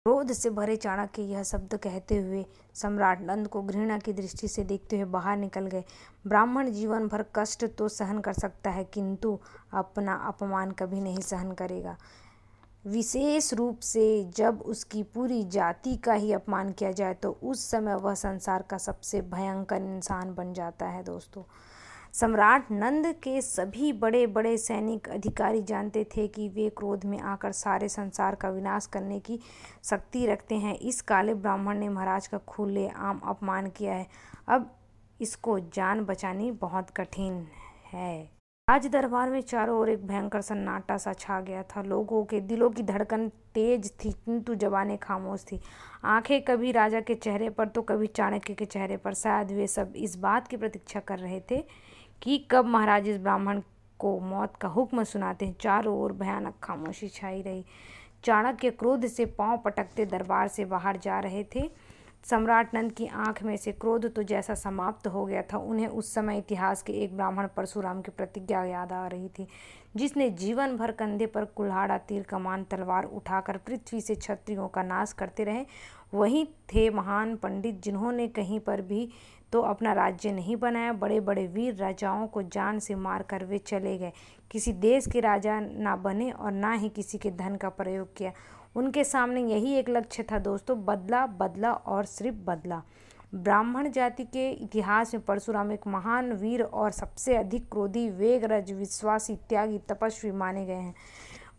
[0.05, 4.63] क्रोध से भरे चाणक्य यह शब्द कहते हुए सम्राट नंद को घृणा की दृष्टि से
[4.63, 5.83] देखते हुए बाहर निकल गए।
[6.25, 9.39] ब्राह्मण जीवन भर कष्ट तो सहन कर सकता है, किंतु
[9.73, 11.97] अपना अपमान कभी नहीं सहन करेगा।
[12.85, 17.95] विशेष रूप से जब उसकी पूरी जाति का ही अपमान किया जाए तो उस समय
[17.95, 21.43] वह संसार का सबसे भयंकर इंसान बन जाता है दोस्तों।
[22.13, 27.51] सम्राट नंद के सभी बड़े बड़े सैनिक अधिकारी जानते थे कि वे क्रोध में आकर
[27.51, 29.39] सारे संसार का विनाश करने की
[29.83, 34.07] शक्ति रखते हैं। इस काले ब्राह्मण ने महाराज का खुले आम अपमान किया है।
[34.47, 34.75] अब
[35.21, 37.47] इसको जान बचानी बहुत कठिन
[37.93, 42.39] है। आज दरबार में चारों ओर एक भयंकर सन्नाटा सा छा गया था। लोगों के
[42.41, 45.59] दिलों की धड़कन तेज थी, किंतु जबानें खामोश थी।
[46.03, 49.93] आँखें कभी राजा के चेहरे पर तो कभी चाणक्य के चेहरे पर। शायद वे सब
[49.95, 51.63] इस बात की प्रतीक्षा कर रहे थे
[52.21, 53.61] कि कब महाराज इस ब्राह्मण
[53.99, 57.65] को मौत का हुक्म सुनाते हैं। चारों ओर भयानक खामोशी छाई रही।
[58.23, 61.69] चाणक्य क्रोध से पाँव पटकते दरबार से बाहर जा रहे थे।
[62.23, 66.13] सम्राट नंद की आँख में से क्रोध तो जैसा समाप्त हो गया था, उन्हें उस
[66.13, 69.47] समय इतिहास के एक ब्राह्मण परशुराम की प्रतिज्ञा याद आ रही थी,
[69.95, 75.13] जिसने जीवन भर कंधे पर कुल्हाड़ा तीर कमान तलवार उठाकर पृथ्वी से क्षत्रियों का नाश
[75.13, 75.65] करते रहे।
[76.13, 79.07] वही थे महान पंडित जिन्होंने कहीं पर भी
[79.51, 83.57] तो अपना राज्य नहीं बनाया बड़े बड़े वीर राजाओं को जान से मार कर वे
[83.57, 84.11] चले गए।
[84.51, 88.31] किसी देश के राजा ना बने और ना ही किसी के धन का प्रयोग किया।
[88.75, 92.81] उनके सामने यही एक लक्ष्य था दोस्तों, बदला बदला और सिर्फ़ बदला।
[93.35, 99.35] ब्राह्मण जाति के इतिहास में परशुराम एक महान वीर और सबसे अधिक क्रोधी, वेगरज, विश्वासी,
[99.49, 100.95] त्यागी, तपस्वी माने गए हैं।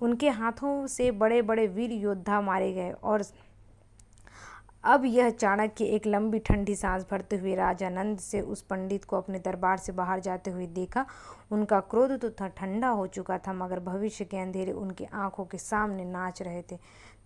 [0.00, 3.22] उनके हाथों से बड़े बड़े वीर योद्धा मारे गए और
[4.84, 9.16] अब यह चाणक्य एक लंबी ठंडी सांस भरते हुए राजा नंद से उस पंडित को
[9.16, 11.04] अपने दरबार से बाहर जाते हुए देखा।
[11.52, 16.04] उनका क्रोध तो ठंडा हो चुका था, मगर भविष्य के अंधेरे उनकी आँखों के सामने
[16.04, 16.78] नाच रहे थे।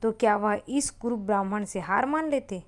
[0.03, 2.63] तो क्या वह इस कुरु ब्राह्मण से हार मान लेते?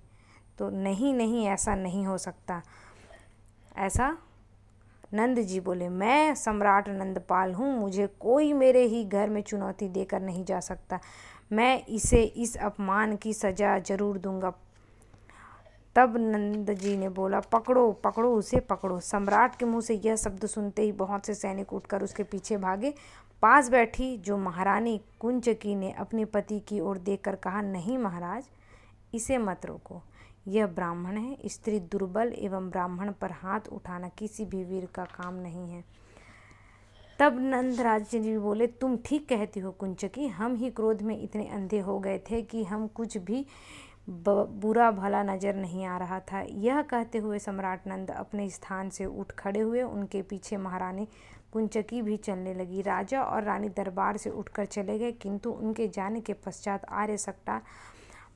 [0.59, 2.61] तो नहीं नहीं, ऐसा नहीं हो सकता।
[3.79, 4.17] ऐसा?
[5.15, 10.21] नंद जी बोले, मैं सम्राट नंदपाल हूँ, मुझे कोई मेरे ही घर में चुनौती देकर
[10.21, 10.99] नहीं जा सकता।
[11.53, 14.53] मैं इसे इस अपमान की सज़ा ज़रूर दूँगा।
[15.97, 20.47] तब नंद जी ने बोला, पकड़ो पकड़ो उसे, पकड़ो। सम्राट के मुँह से यह शब्द
[20.47, 22.95] सुनते ही बहुत से सैनिक उठकर उसके पीछे भागे।
[23.43, 28.45] पास बैठी, जो महारानी कुंचकी ने अपने पति की ओर देखकर कहा, नहीं महाराज,
[29.15, 30.03] इसे मत रोको।
[30.49, 35.35] यह ब्राह्मण है, स्त्री दुर्बल एवं ब्राह्मण पर हाथ उठाना किसी भी वीर का काम
[35.35, 35.85] नहीं है।
[37.19, 41.79] तब नंदराज जी बोले, तुम ठीक कहती हो कुंचकी हम ही क्रोध में इतने अंधे
[41.79, 43.47] हो गए थे कि हम कुछ भी
[44.11, 49.05] बुरा भला नज़र नहीं आ रहा था। यह कहते हुए सम्राट नंद अपने स्थान से
[49.05, 51.07] उठ खड़े हुए। उनके पीछे महारानी
[51.53, 56.21] कुंचकी भी चलने लगी। राजा और रानी दरबार से उठकर चले गए, किंतु उनके जाने
[56.21, 57.61] के पश्चात आर्य सक्टा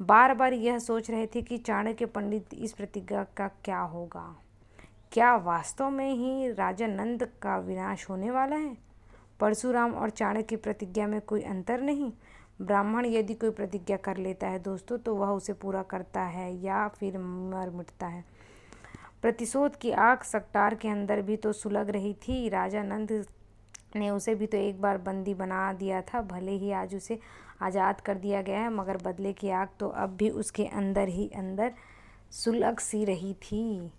[0.01, 4.25] बार बार यह सोच रहे थे कि चाणक्य पंडित इस प्रतिज्ञा का क्या होगा।
[5.13, 8.77] क्या वास्तव में ही राजा नंद का विनाश होने वाला है?
[9.41, 12.11] परशुराम और चाणक्य की प्रतिज्ञा में कोई अंतर नहीं।
[12.59, 16.87] ब्राह्मण यदि कोई प्रतिज्ञा कर लेता है दोस्तों तो वह उसे पूरा करता है या
[16.91, 18.25] फिर मर मिटता है।
[19.23, 23.25] प्रतिशोध की आग सकटार के अंदर भी तो सुलग रही थी। राजा नंद
[23.97, 27.19] ने उसे भी तो एक बार बंदी बना दिया था, भले ही आज उसे
[27.63, 31.29] आज़ाद कर दिया गया है, मगर बदले की आग तो अब भी उसके अंदर ही
[31.37, 31.73] अंदर
[32.33, 33.91] सुलग सी रही थी।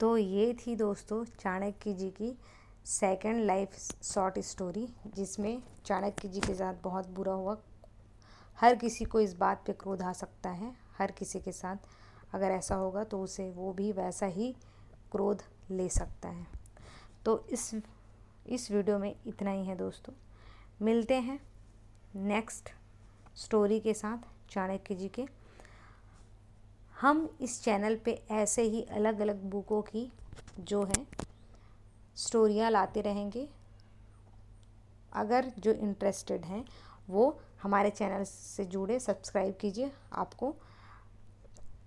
[0.00, 2.36] तो ये थी दोस्तों, चाणक्य जी की
[2.86, 3.74] सेकंड लाइफ
[4.04, 7.56] शॉर्ट स्टोरी जिसमें चाणक्य जी के साथ बहुत बुरा हुआ।
[8.58, 11.76] हर किसी को इस बात पे क्रोध आ सकता है, हर किसी के साथ।
[12.34, 14.54] अगर ऐसा होगा तो उसे वो भी वैसा ही
[15.12, 16.46] क्रोध ले सकता है।
[17.24, 17.70] तो इस
[18.46, 20.12] इस वीडियो में इतना ही है दोस्तों।
[20.82, 21.40] मिलते हैं
[22.16, 22.70] नेक्स्ट
[23.36, 25.26] स्टोरी के साथ चाणक्य जी के।
[27.00, 30.10] हम इस चैनल पे ऐसे ही अलग अलग बुकों की
[30.60, 31.06] जो है
[32.16, 33.48] स्टोरियाँ लाते रहेंगे।
[35.12, 36.64] अगर जो इंटरेस्टेड हैं,
[37.10, 40.54] वो हमारे चैनल से जुड़े सब्सक्राइब कीजिए, आपको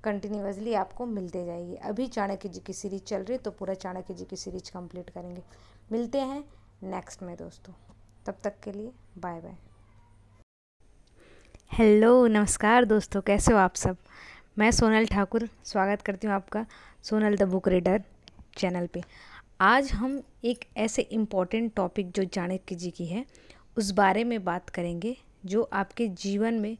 [0.04, 4.14] कंटिन्यूसली आपको मिलते जाएगी। अभी चाणक्य जी की सीरीज़ चल रही है तो पूरा चाणक्य
[4.14, 5.42] जी की सीरीज़ कंप्लीट करेंगे।
[5.92, 6.44] मिलते हैं
[6.84, 7.74] नेक्स्ट में दोस्तों।
[8.26, 9.58] तब तक के लिए बाय बाय
[11.72, 13.98] हेलो नमस्कार दोस्तों, कैसे हो आप सब?
[14.58, 16.66] मैं सोनल ठाकुर, स्वागत करती हूँ आपका
[17.04, 18.04] Sonal the book reader
[18.58, 19.04] channel पे।
[19.62, 23.26] आज हम एक ऐसे इंपॉर्टेंट टॉपिक जो चाणक्य जी की है,
[23.78, 26.78] उस बारे में बात करेंगे, जो आपके जीवन में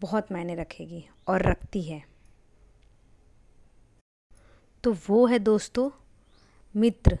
[0.00, 2.02] बहुत मायने रखेगी और रखती है।
[4.84, 5.90] तो वो है दोस्तों,
[6.74, 7.18] मित्र,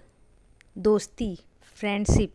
[0.78, 1.34] दोस्ती
[1.76, 2.34] फ्रेंडशिप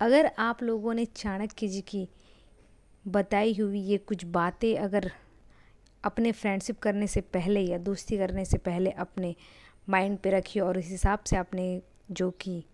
[0.00, 2.08] अगर आप लोगों ने चाणक्य जी की
[3.04, 5.10] बताई हुई ये कुछ बातें अगर
[6.04, 9.34] अपने फ्रेंडशिप करने से पहले या दोस्ती करने से पहले अपने
[9.88, 12.64] माइंड पे रखिए और उस हिसाब से आपने जो की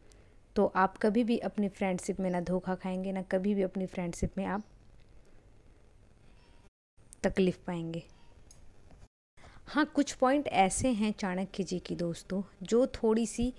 [0.57, 4.39] तो आप कभी भी अपनी फ्रेंडशिप में ना धोखा खाएँगे, ना कभी भी अपनी फ्रेंडशिप
[4.39, 4.63] में आप
[7.23, 8.03] तकलीफ़ पाएँगे।
[9.67, 13.53] हाँ कुछ पॉइंट ऐसे हैं चाणक्य जी की दोस्तों, जो थोड़ी सी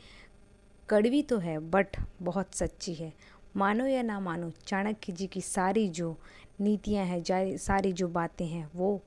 [0.90, 3.14] कड़वी तो है, बट बहुत सच्ची है।
[3.56, 6.16] मानो या ना मानो, चाणक्य जी की सारी जो
[6.62, 9.02] नीतियाँ हैं सारी जो बातें हैं, वो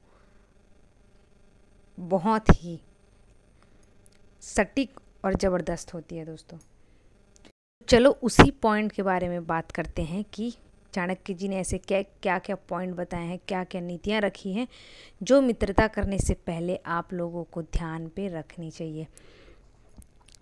[1.98, 2.80] बहुत ही
[4.42, 6.58] सटीक और ज़बरदस्त होती है दोस्तों।
[7.88, 10.52] चलो उसी पॉइंट के बारे में बात करते हैं कि
[10.94, 14.66] चाणक्य जी ने ऐसे क्या क्या क्या पॉइंट बताए हैं क्या क्या नीतियाँ रखी हैं,
[15.22, 19.06] जो मित्रता करने से पहले आप लोगों को ध्यान पे रखनी चाहिए।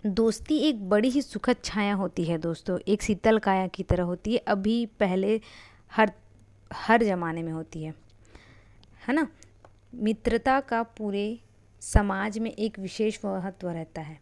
[0.06, 4.32] दोस्ती एक बड़ी ही सुखद छाया होती है दोस्तों, एक शीतल काया की तरह होती
[4.32, 5.40] है, अभी पहले
[5.92, 6.12] हर
[6.70, 7.94] हर ज़माने में होती है।
[9.08, 9.26] है ना?
[9.94, 11.38] मित्रता का पूरे
[11.86, 14.18] समाज में एक विशेष महत्व रहता है।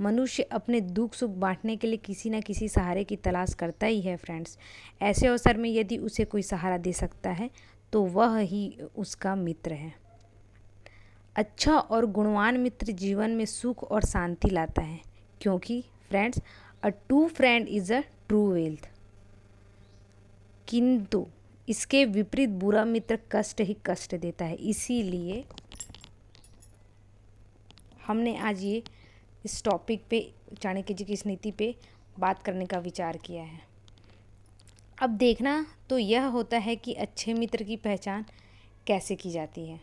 [0.00, 4.00] मनुष्य अपने दुख सुख बांटने के लिए किसी न किसी सहारे की तलाश करता ही
[4.00, 4.58] है फ्रेंड्स
[5.00, 7.50] ऐसे अवसर में यदि उसे कोई सहारा दे सकता है
[7.92, 9.94] तो वह ही उसका मित्र है।
[11.36, 15.00] अच्छा और गुणवान मित्र जीवन में सुख और शांति लाता है,
[15.40, 16.40] क्योंकि friends
[16.82, 18.88] a true friend is a true wealth
[20.68, 21.26] किंतु,
[21.68, 25.44] इसके विपरीत बुरा मित्र कष्ट ही कष्ट देता है। इसीलिए
[28.06, 28.82] हमने आज ये
[29.44, 30.20] इस टॉपिक पे,
[30.62, 31.74] चाणक्य जी की इस नीति पे
[32.18, 33.60] बात करने का विचार किया है।
[35.02, 38.24] अब देखना तो यह होता है कि अच्छे मित्र की पहचान
[38.86, 39.80] कैसे की जाती है।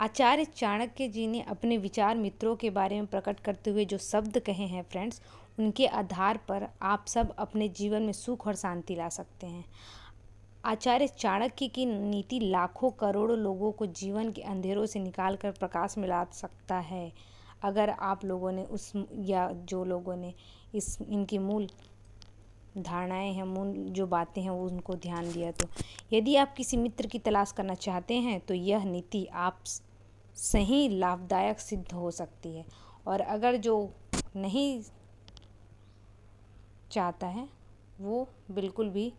[0.00, 4.38] आचार्य चाणक्य जी ने अपने विचार मित्रों के बारे में प्रकट करते हुए जो शब्द
[4.38, 5.20] कहे हैं फ्रेंड्स
[5.58, 9.64] उनके आधार पर आप सब अपने जीवन में सुख और शांति ला सकते हैं।
[10.68, 16.24] आचार्य चाणक्य की नीति लाखों करोड़ों लोगों को जीवन के अंधेरों से निकालकर प्रकाश मिला
[16.32, 17.12] सकता है।
[17.62, 20.32] अगर आप लोगों ने उस या जो लोगों ने
[20.74, 21.68] इस, इनकी मूल
[22.78, 25.68] धारणाएँ हैं, मूल जो बातें हैं, वो उनको ध्यान दिया तो
[26.12, 29.58] यदि आप किसी मित्र की तलाश करना चाहते हैं तो यह नीति आप
[30.36, 32.64] सही लाभदायक सिद्ध हो सकती है।
[33.06, 33.78] और अगर जो
[34.36, 34.82] नहीं
[36.92, 37.48] चाहता है,
[38.00, 39.12] वो बिल्कुल भी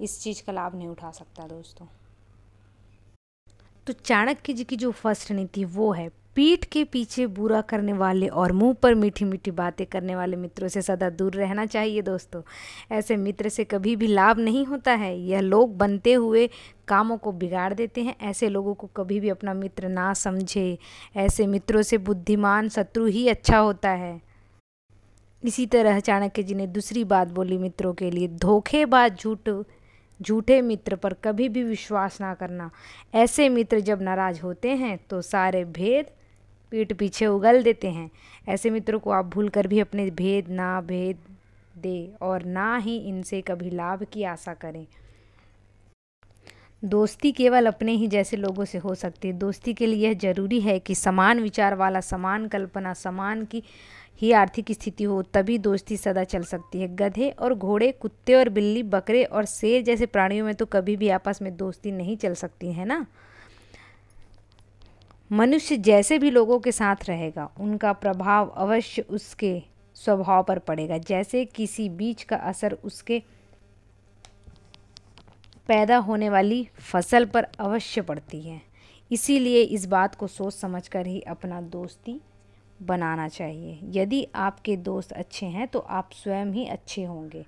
[0.00, 1.86] इस चीज़ का लाभ नहीं उठा सकता दोस्तों।
[3.86, 8.26] तो चाणक्य जी की जो फ़र्स्ट नीति वो है, पीठ के पीछे बुरा करने वाले
[8.28, 12.42] और मुँह पर मीठी मीठी बातें करने वाले मित्रों से सदा दूर रहना चाहिए दोस्तों।
[12.92, 16.48] ऐसे मित्र से कभी भी लाभ नहीं होता है, यह लोग बनते हुए
[16.88, 20.78] कामों को बिगाड़ देते हैं, ऐसे लोगों को कभी भी अपना मित्र ना समझे।
[21.16, 24.20] ऐसे मित्रों से बुद्धिमान शत्रु ही अच्छा होता है।
[25.44, 29.48] इसी तरह चाणक्य जी ने दूसरी बात बोली मित्रों के लिए, धोखेबाज झूठ
[30.22, 32.70] झूठे मित्र पर कभी भी विश्वास ना करना।
[33.14, 36.06] ऐसे मित्र जब नाराज़ होते हैं तो सारे भेद
[36.72, 38.10] पीठ पीछे उगल देते हैं।
[38.48, 41.18] ऐसे मित्रों को आप भूल कर भी अपने भेद ना भेद
[41.78, 44.86] दे और ना ही इनसे कभी लाभ की आशा करें।
[46.84, 50.60] दोस्ती केवल अपने ही जैसे लोगों से हो सकती है। दोस्ती के लिए यह ज़रूरी
[50.60, 53.62] है कि समान विचार वाला, समान कल्पना, समान की
[54.22, 58.48] ही आर्थिक स्थिति हो, तभी दोस्ती सदा चल सकती है। गधे और घोड़े, कुत्ते और
[58.48, 62.34] बिल्ली, बकरे और शेर जैसे प्राणियों में तो कभी भी आपस में दोस्ती नहीं चल
[62.34, 63.06] सकती, है ना?
[65.32, 69.62] मनुष्य जैसे भी लोगों के साथ रहेगा, उनका प्रभाव अवश्य उसके
[69.94, 73.22] स्वभाव पर पड़ेगा। जैसे किसी बीज का असर उसके
[75.68, 78.60] पैदा होने वाली फ़सल पर अवश्य पड़ती है।
[79.10, 82.20] इसीलिए इस बात को सोच समझकर ही अपना दोस्ती
[82.82, 87.44] बनाना चाहिए। यदि आपके दोस्त अच्छे हैं तो आप स्वयं ही अच्छे होंगे।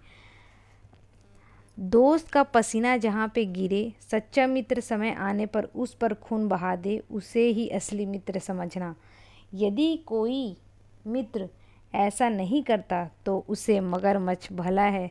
[1.78, 6.74] दोस्त का पसीना जहाँ पे गिरे, सच्चा मित्र समय आने पर उस पर खून बहा
[6.76, 8.94] दे, उसे ही असली मित्र समझना।
[9.54, 10.56] यदि कोई
[11.06, 11.48] मित्र
[11.94, 15.10] ऐसा नहीं करता तो उसे मगरमच्छ भला है।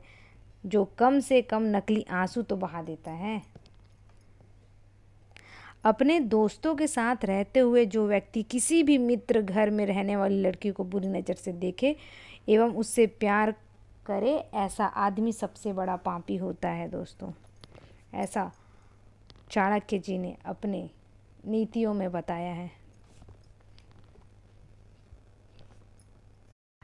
[0.64, 3.41] जो कम से कम नकली आँसू तो बहा देता है।
[5.86, 10.41] अपने दोस्तों के साथ रहते हुए जो व्यक्ति किसी भी मित्र घर में रहने वाली
[10.41, 11.95] लड़की को बुरी नज़र से देखे
[12.49, 13.51] एवं उससे प्यार
[14.05, 17.32] करे, ऐसा आदमी सबसे बड़ा पापी होता है दोस्तों।
[18.14, 18.51] ऐसा
[19.51, 20.89] चाणक्य जी ने अपने
[21.47, 22.80] नीतियों में बताया है।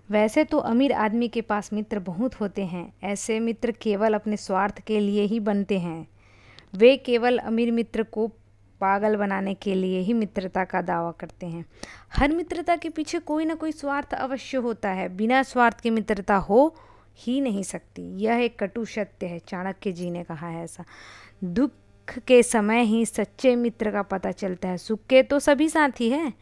[0.09, 4.79] वैसे तो अमीर आदमी के पास मित्र बहुत होते हैं, ऐसे मित्र केवल अपने स्वार्थ
[4.79, 6.07] के लिए ही बनते हैं।
[6.75, 8.27] वे केवल अमीर मित्र को
[8.81, 11.65] पागल बनाने के लिए ही मित्रता का दावा करते हैं।
[12.15, 16.35] हर मित्रता के पीछे कोई ना कोई स्वार्थ अवश्य होता है। बिना स्वार्थ की मित्रता
[16.35, 16.75] हो
[17.17, 20.83] ही नहीं सकती। यह एक कटु सत्य है, चाणक्य जी ने कहा है ऐसा।
[21.43, 21.71] दुख
[22.27, 26.33] के समय ही सच्चे मित्र का पता चलता है। सुख के तो सभी साथी हैं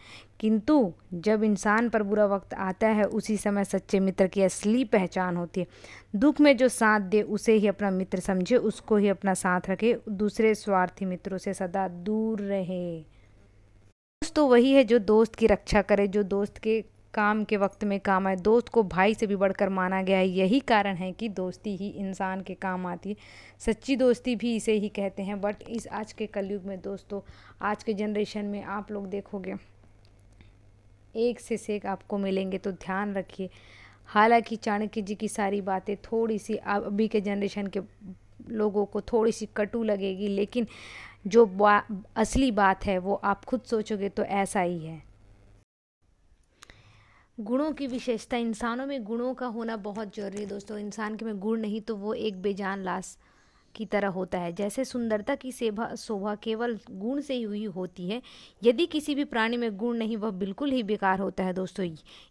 [0.45, 5.37] किंतु जब इंसान पर बुरा वक्त आता है, उसी समय सच्चे मित्र की असली पहचान
[5.37, 5.67] होती है।
[6.15, 9.97] दुख में जो साथ दे, उसे ही अपना मित्र समझे, उसको ही अपना साथ रखे,
[10.09, 15.81] दूसरे स्वार्थी मित्रों से सदा दूर रहे। दोस्त तो वही है जो दोस्त की रक्षा
[15.81, 19.35] करे, जो दोस्त के काम के वक्त में काम आए। दोस्त को भाई से भी
[19.35, 23.15] बढ़कर माना गया है। यही कारण है कि दोस्ती ही इंसान के काम आती है।
[23.59, 27.21] सच्ची दोस्ती भी इसे ही कहते हैं। बट इस आज के कलयुग में दोस्तों,
[27.61, 29.74] आज के जनरेशन में आप लोग देखोगे
[31.17, 33.49] एक से सेक आपको मिलेंगे तो ध्यान रखिए।
[34.09, 37.81] हालाँकि चाणक्य जी की सारी बातें थोड़ी सी अभी के जनरेशन के
[38.49, 40.67] लोगों को थोड़ी सी कटु लगेगी लेकिन
[41.27, 41.83] जो बा,
[42.15, 45.03] असली बात है वो आप खुद सोचोगे तो ऐसा ही है।
[47.37, 51.39] गुणों की विशेषता इंसानों में गुणों का होना बहुत ज़रूरी है दोस्तों। इंसान के में
[51.39, 53.17] गुण नहीं तो वो एक बेजान लाश
[53.75, 58.09] की तरह होता है। जैसे सुंदरता की सेवा, शोभा केवल गुण से ही हुई होती
[58.09, 58.21] है।
[58.63, 61.85] यदि किसी भी प्राणी में गुण नहीं, वह बिल्कुल ही बेकार होता है दोस्तों।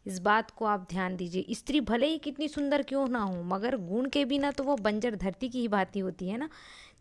[0.07, 3.77] इस बात को आप ध्यान दीजिए। स्त्री भले ही कितनी सुंदर क्यों ना हो, मगर
[3.79, 6.49] गुण के बिना तो वह बंजर धरती की ही भांति होती है ना,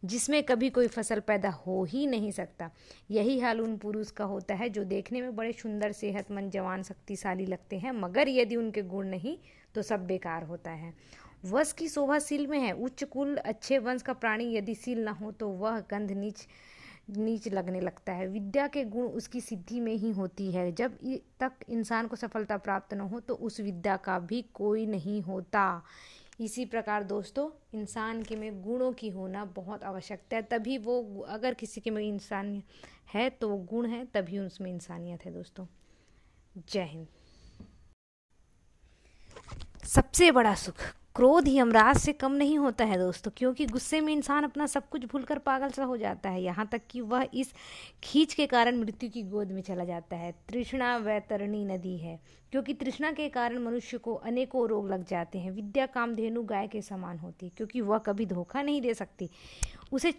[0.05, 2.69] जिसमें कभी कोई फ़सल पैदा हो ही नहीं सकता।
[3.11, 7.45] यही हाल उन पुरुष का होता है, जो देखने में बड़े सुंदर, सेहतमंद, जवान, शक्तिशाली
[7.45, 9.37] लगते हैं, मगर यदि उनके गुण नहीं
[9.75, 10.93] तो सब बेकार होता है।
[11.43, 15.11] वश की शोभा सील में है। उच्च कुल अच्छे वंश का प्राणी यदि सील ना
[15.11, 16.47] हो तो वह गंध नीच
[17.09, 20.97] नीच लगने लगता है। विद्या के गुण उसकी सिद्धि में ही होती है। जब
[21.39, 25.83] तक इंसान को सफलता प्राप्त न हो तो उस विद्या का भी कोई नहीं होता।
[26.39, 31.53] इसी प्रकार दोस्तों, इंसान के में गुणों की होना बहुत आवश्यकता है। तभी वो अगर
[31.53, 32.61] किसी के में इंसान
[33.13, 35.65] है तो वो गुण है, तभी उसमें इंसानियत है दोस्तों।
[36.69, 37.07] जय हिंद।
[39.85, 44.11] सबसे बड़ा सुख क्रोध ही अमराज से कम नहीं होता है दोस्तों, क्योंकि गुस्से में
[44.13, 47.53] इंसान अपना सब कुछ भूलकर पागल सा हो जाता है। यहाँ तक कि वह इस
[48.03, 52.19] खींच के कारण मृत्यु की गोद में चला जाता है। तृष्णा वैतरणी नदी है,
[52.51, 56.81] क्योंकि तृष्णा के कारण मनुष्य को अनेकों रोग लग जाते हैं। विद्या कामधेनु गाय के
[56.81, 59.29] समान होती है, क्योंकि वह कभी धोखा नहीं दे सकती,
[59.91, 60.13] उसे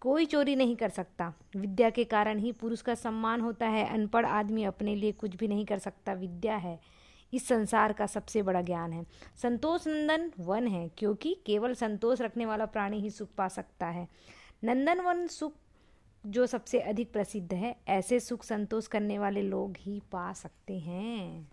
[0.00, 4.26] कोई चोरी नहीं कर सकता। विद्या के कारण ही पुरुष का सम्मान होता है, अनपढ़
[4.26, 6.78] आदमी अपने लिए कुछ भी नहीं कर सकता। विद्या है
[7.32, 9.06] इस संसार का सबसे बड़ा ज्ञान है।
[9.42, 14.08] संतोष नंदन वन है, क्योंकि केवल संतोष रखने वाला प्राणी ही सुख पा सकता है।
[14.64, 15.52] नंदन वन सुख
[16.26, 21.48] जो सबसे अधिक प्रसिद्ध है, ऐसे सुख संतोष करने वाले लोग ही पा सकते हैं।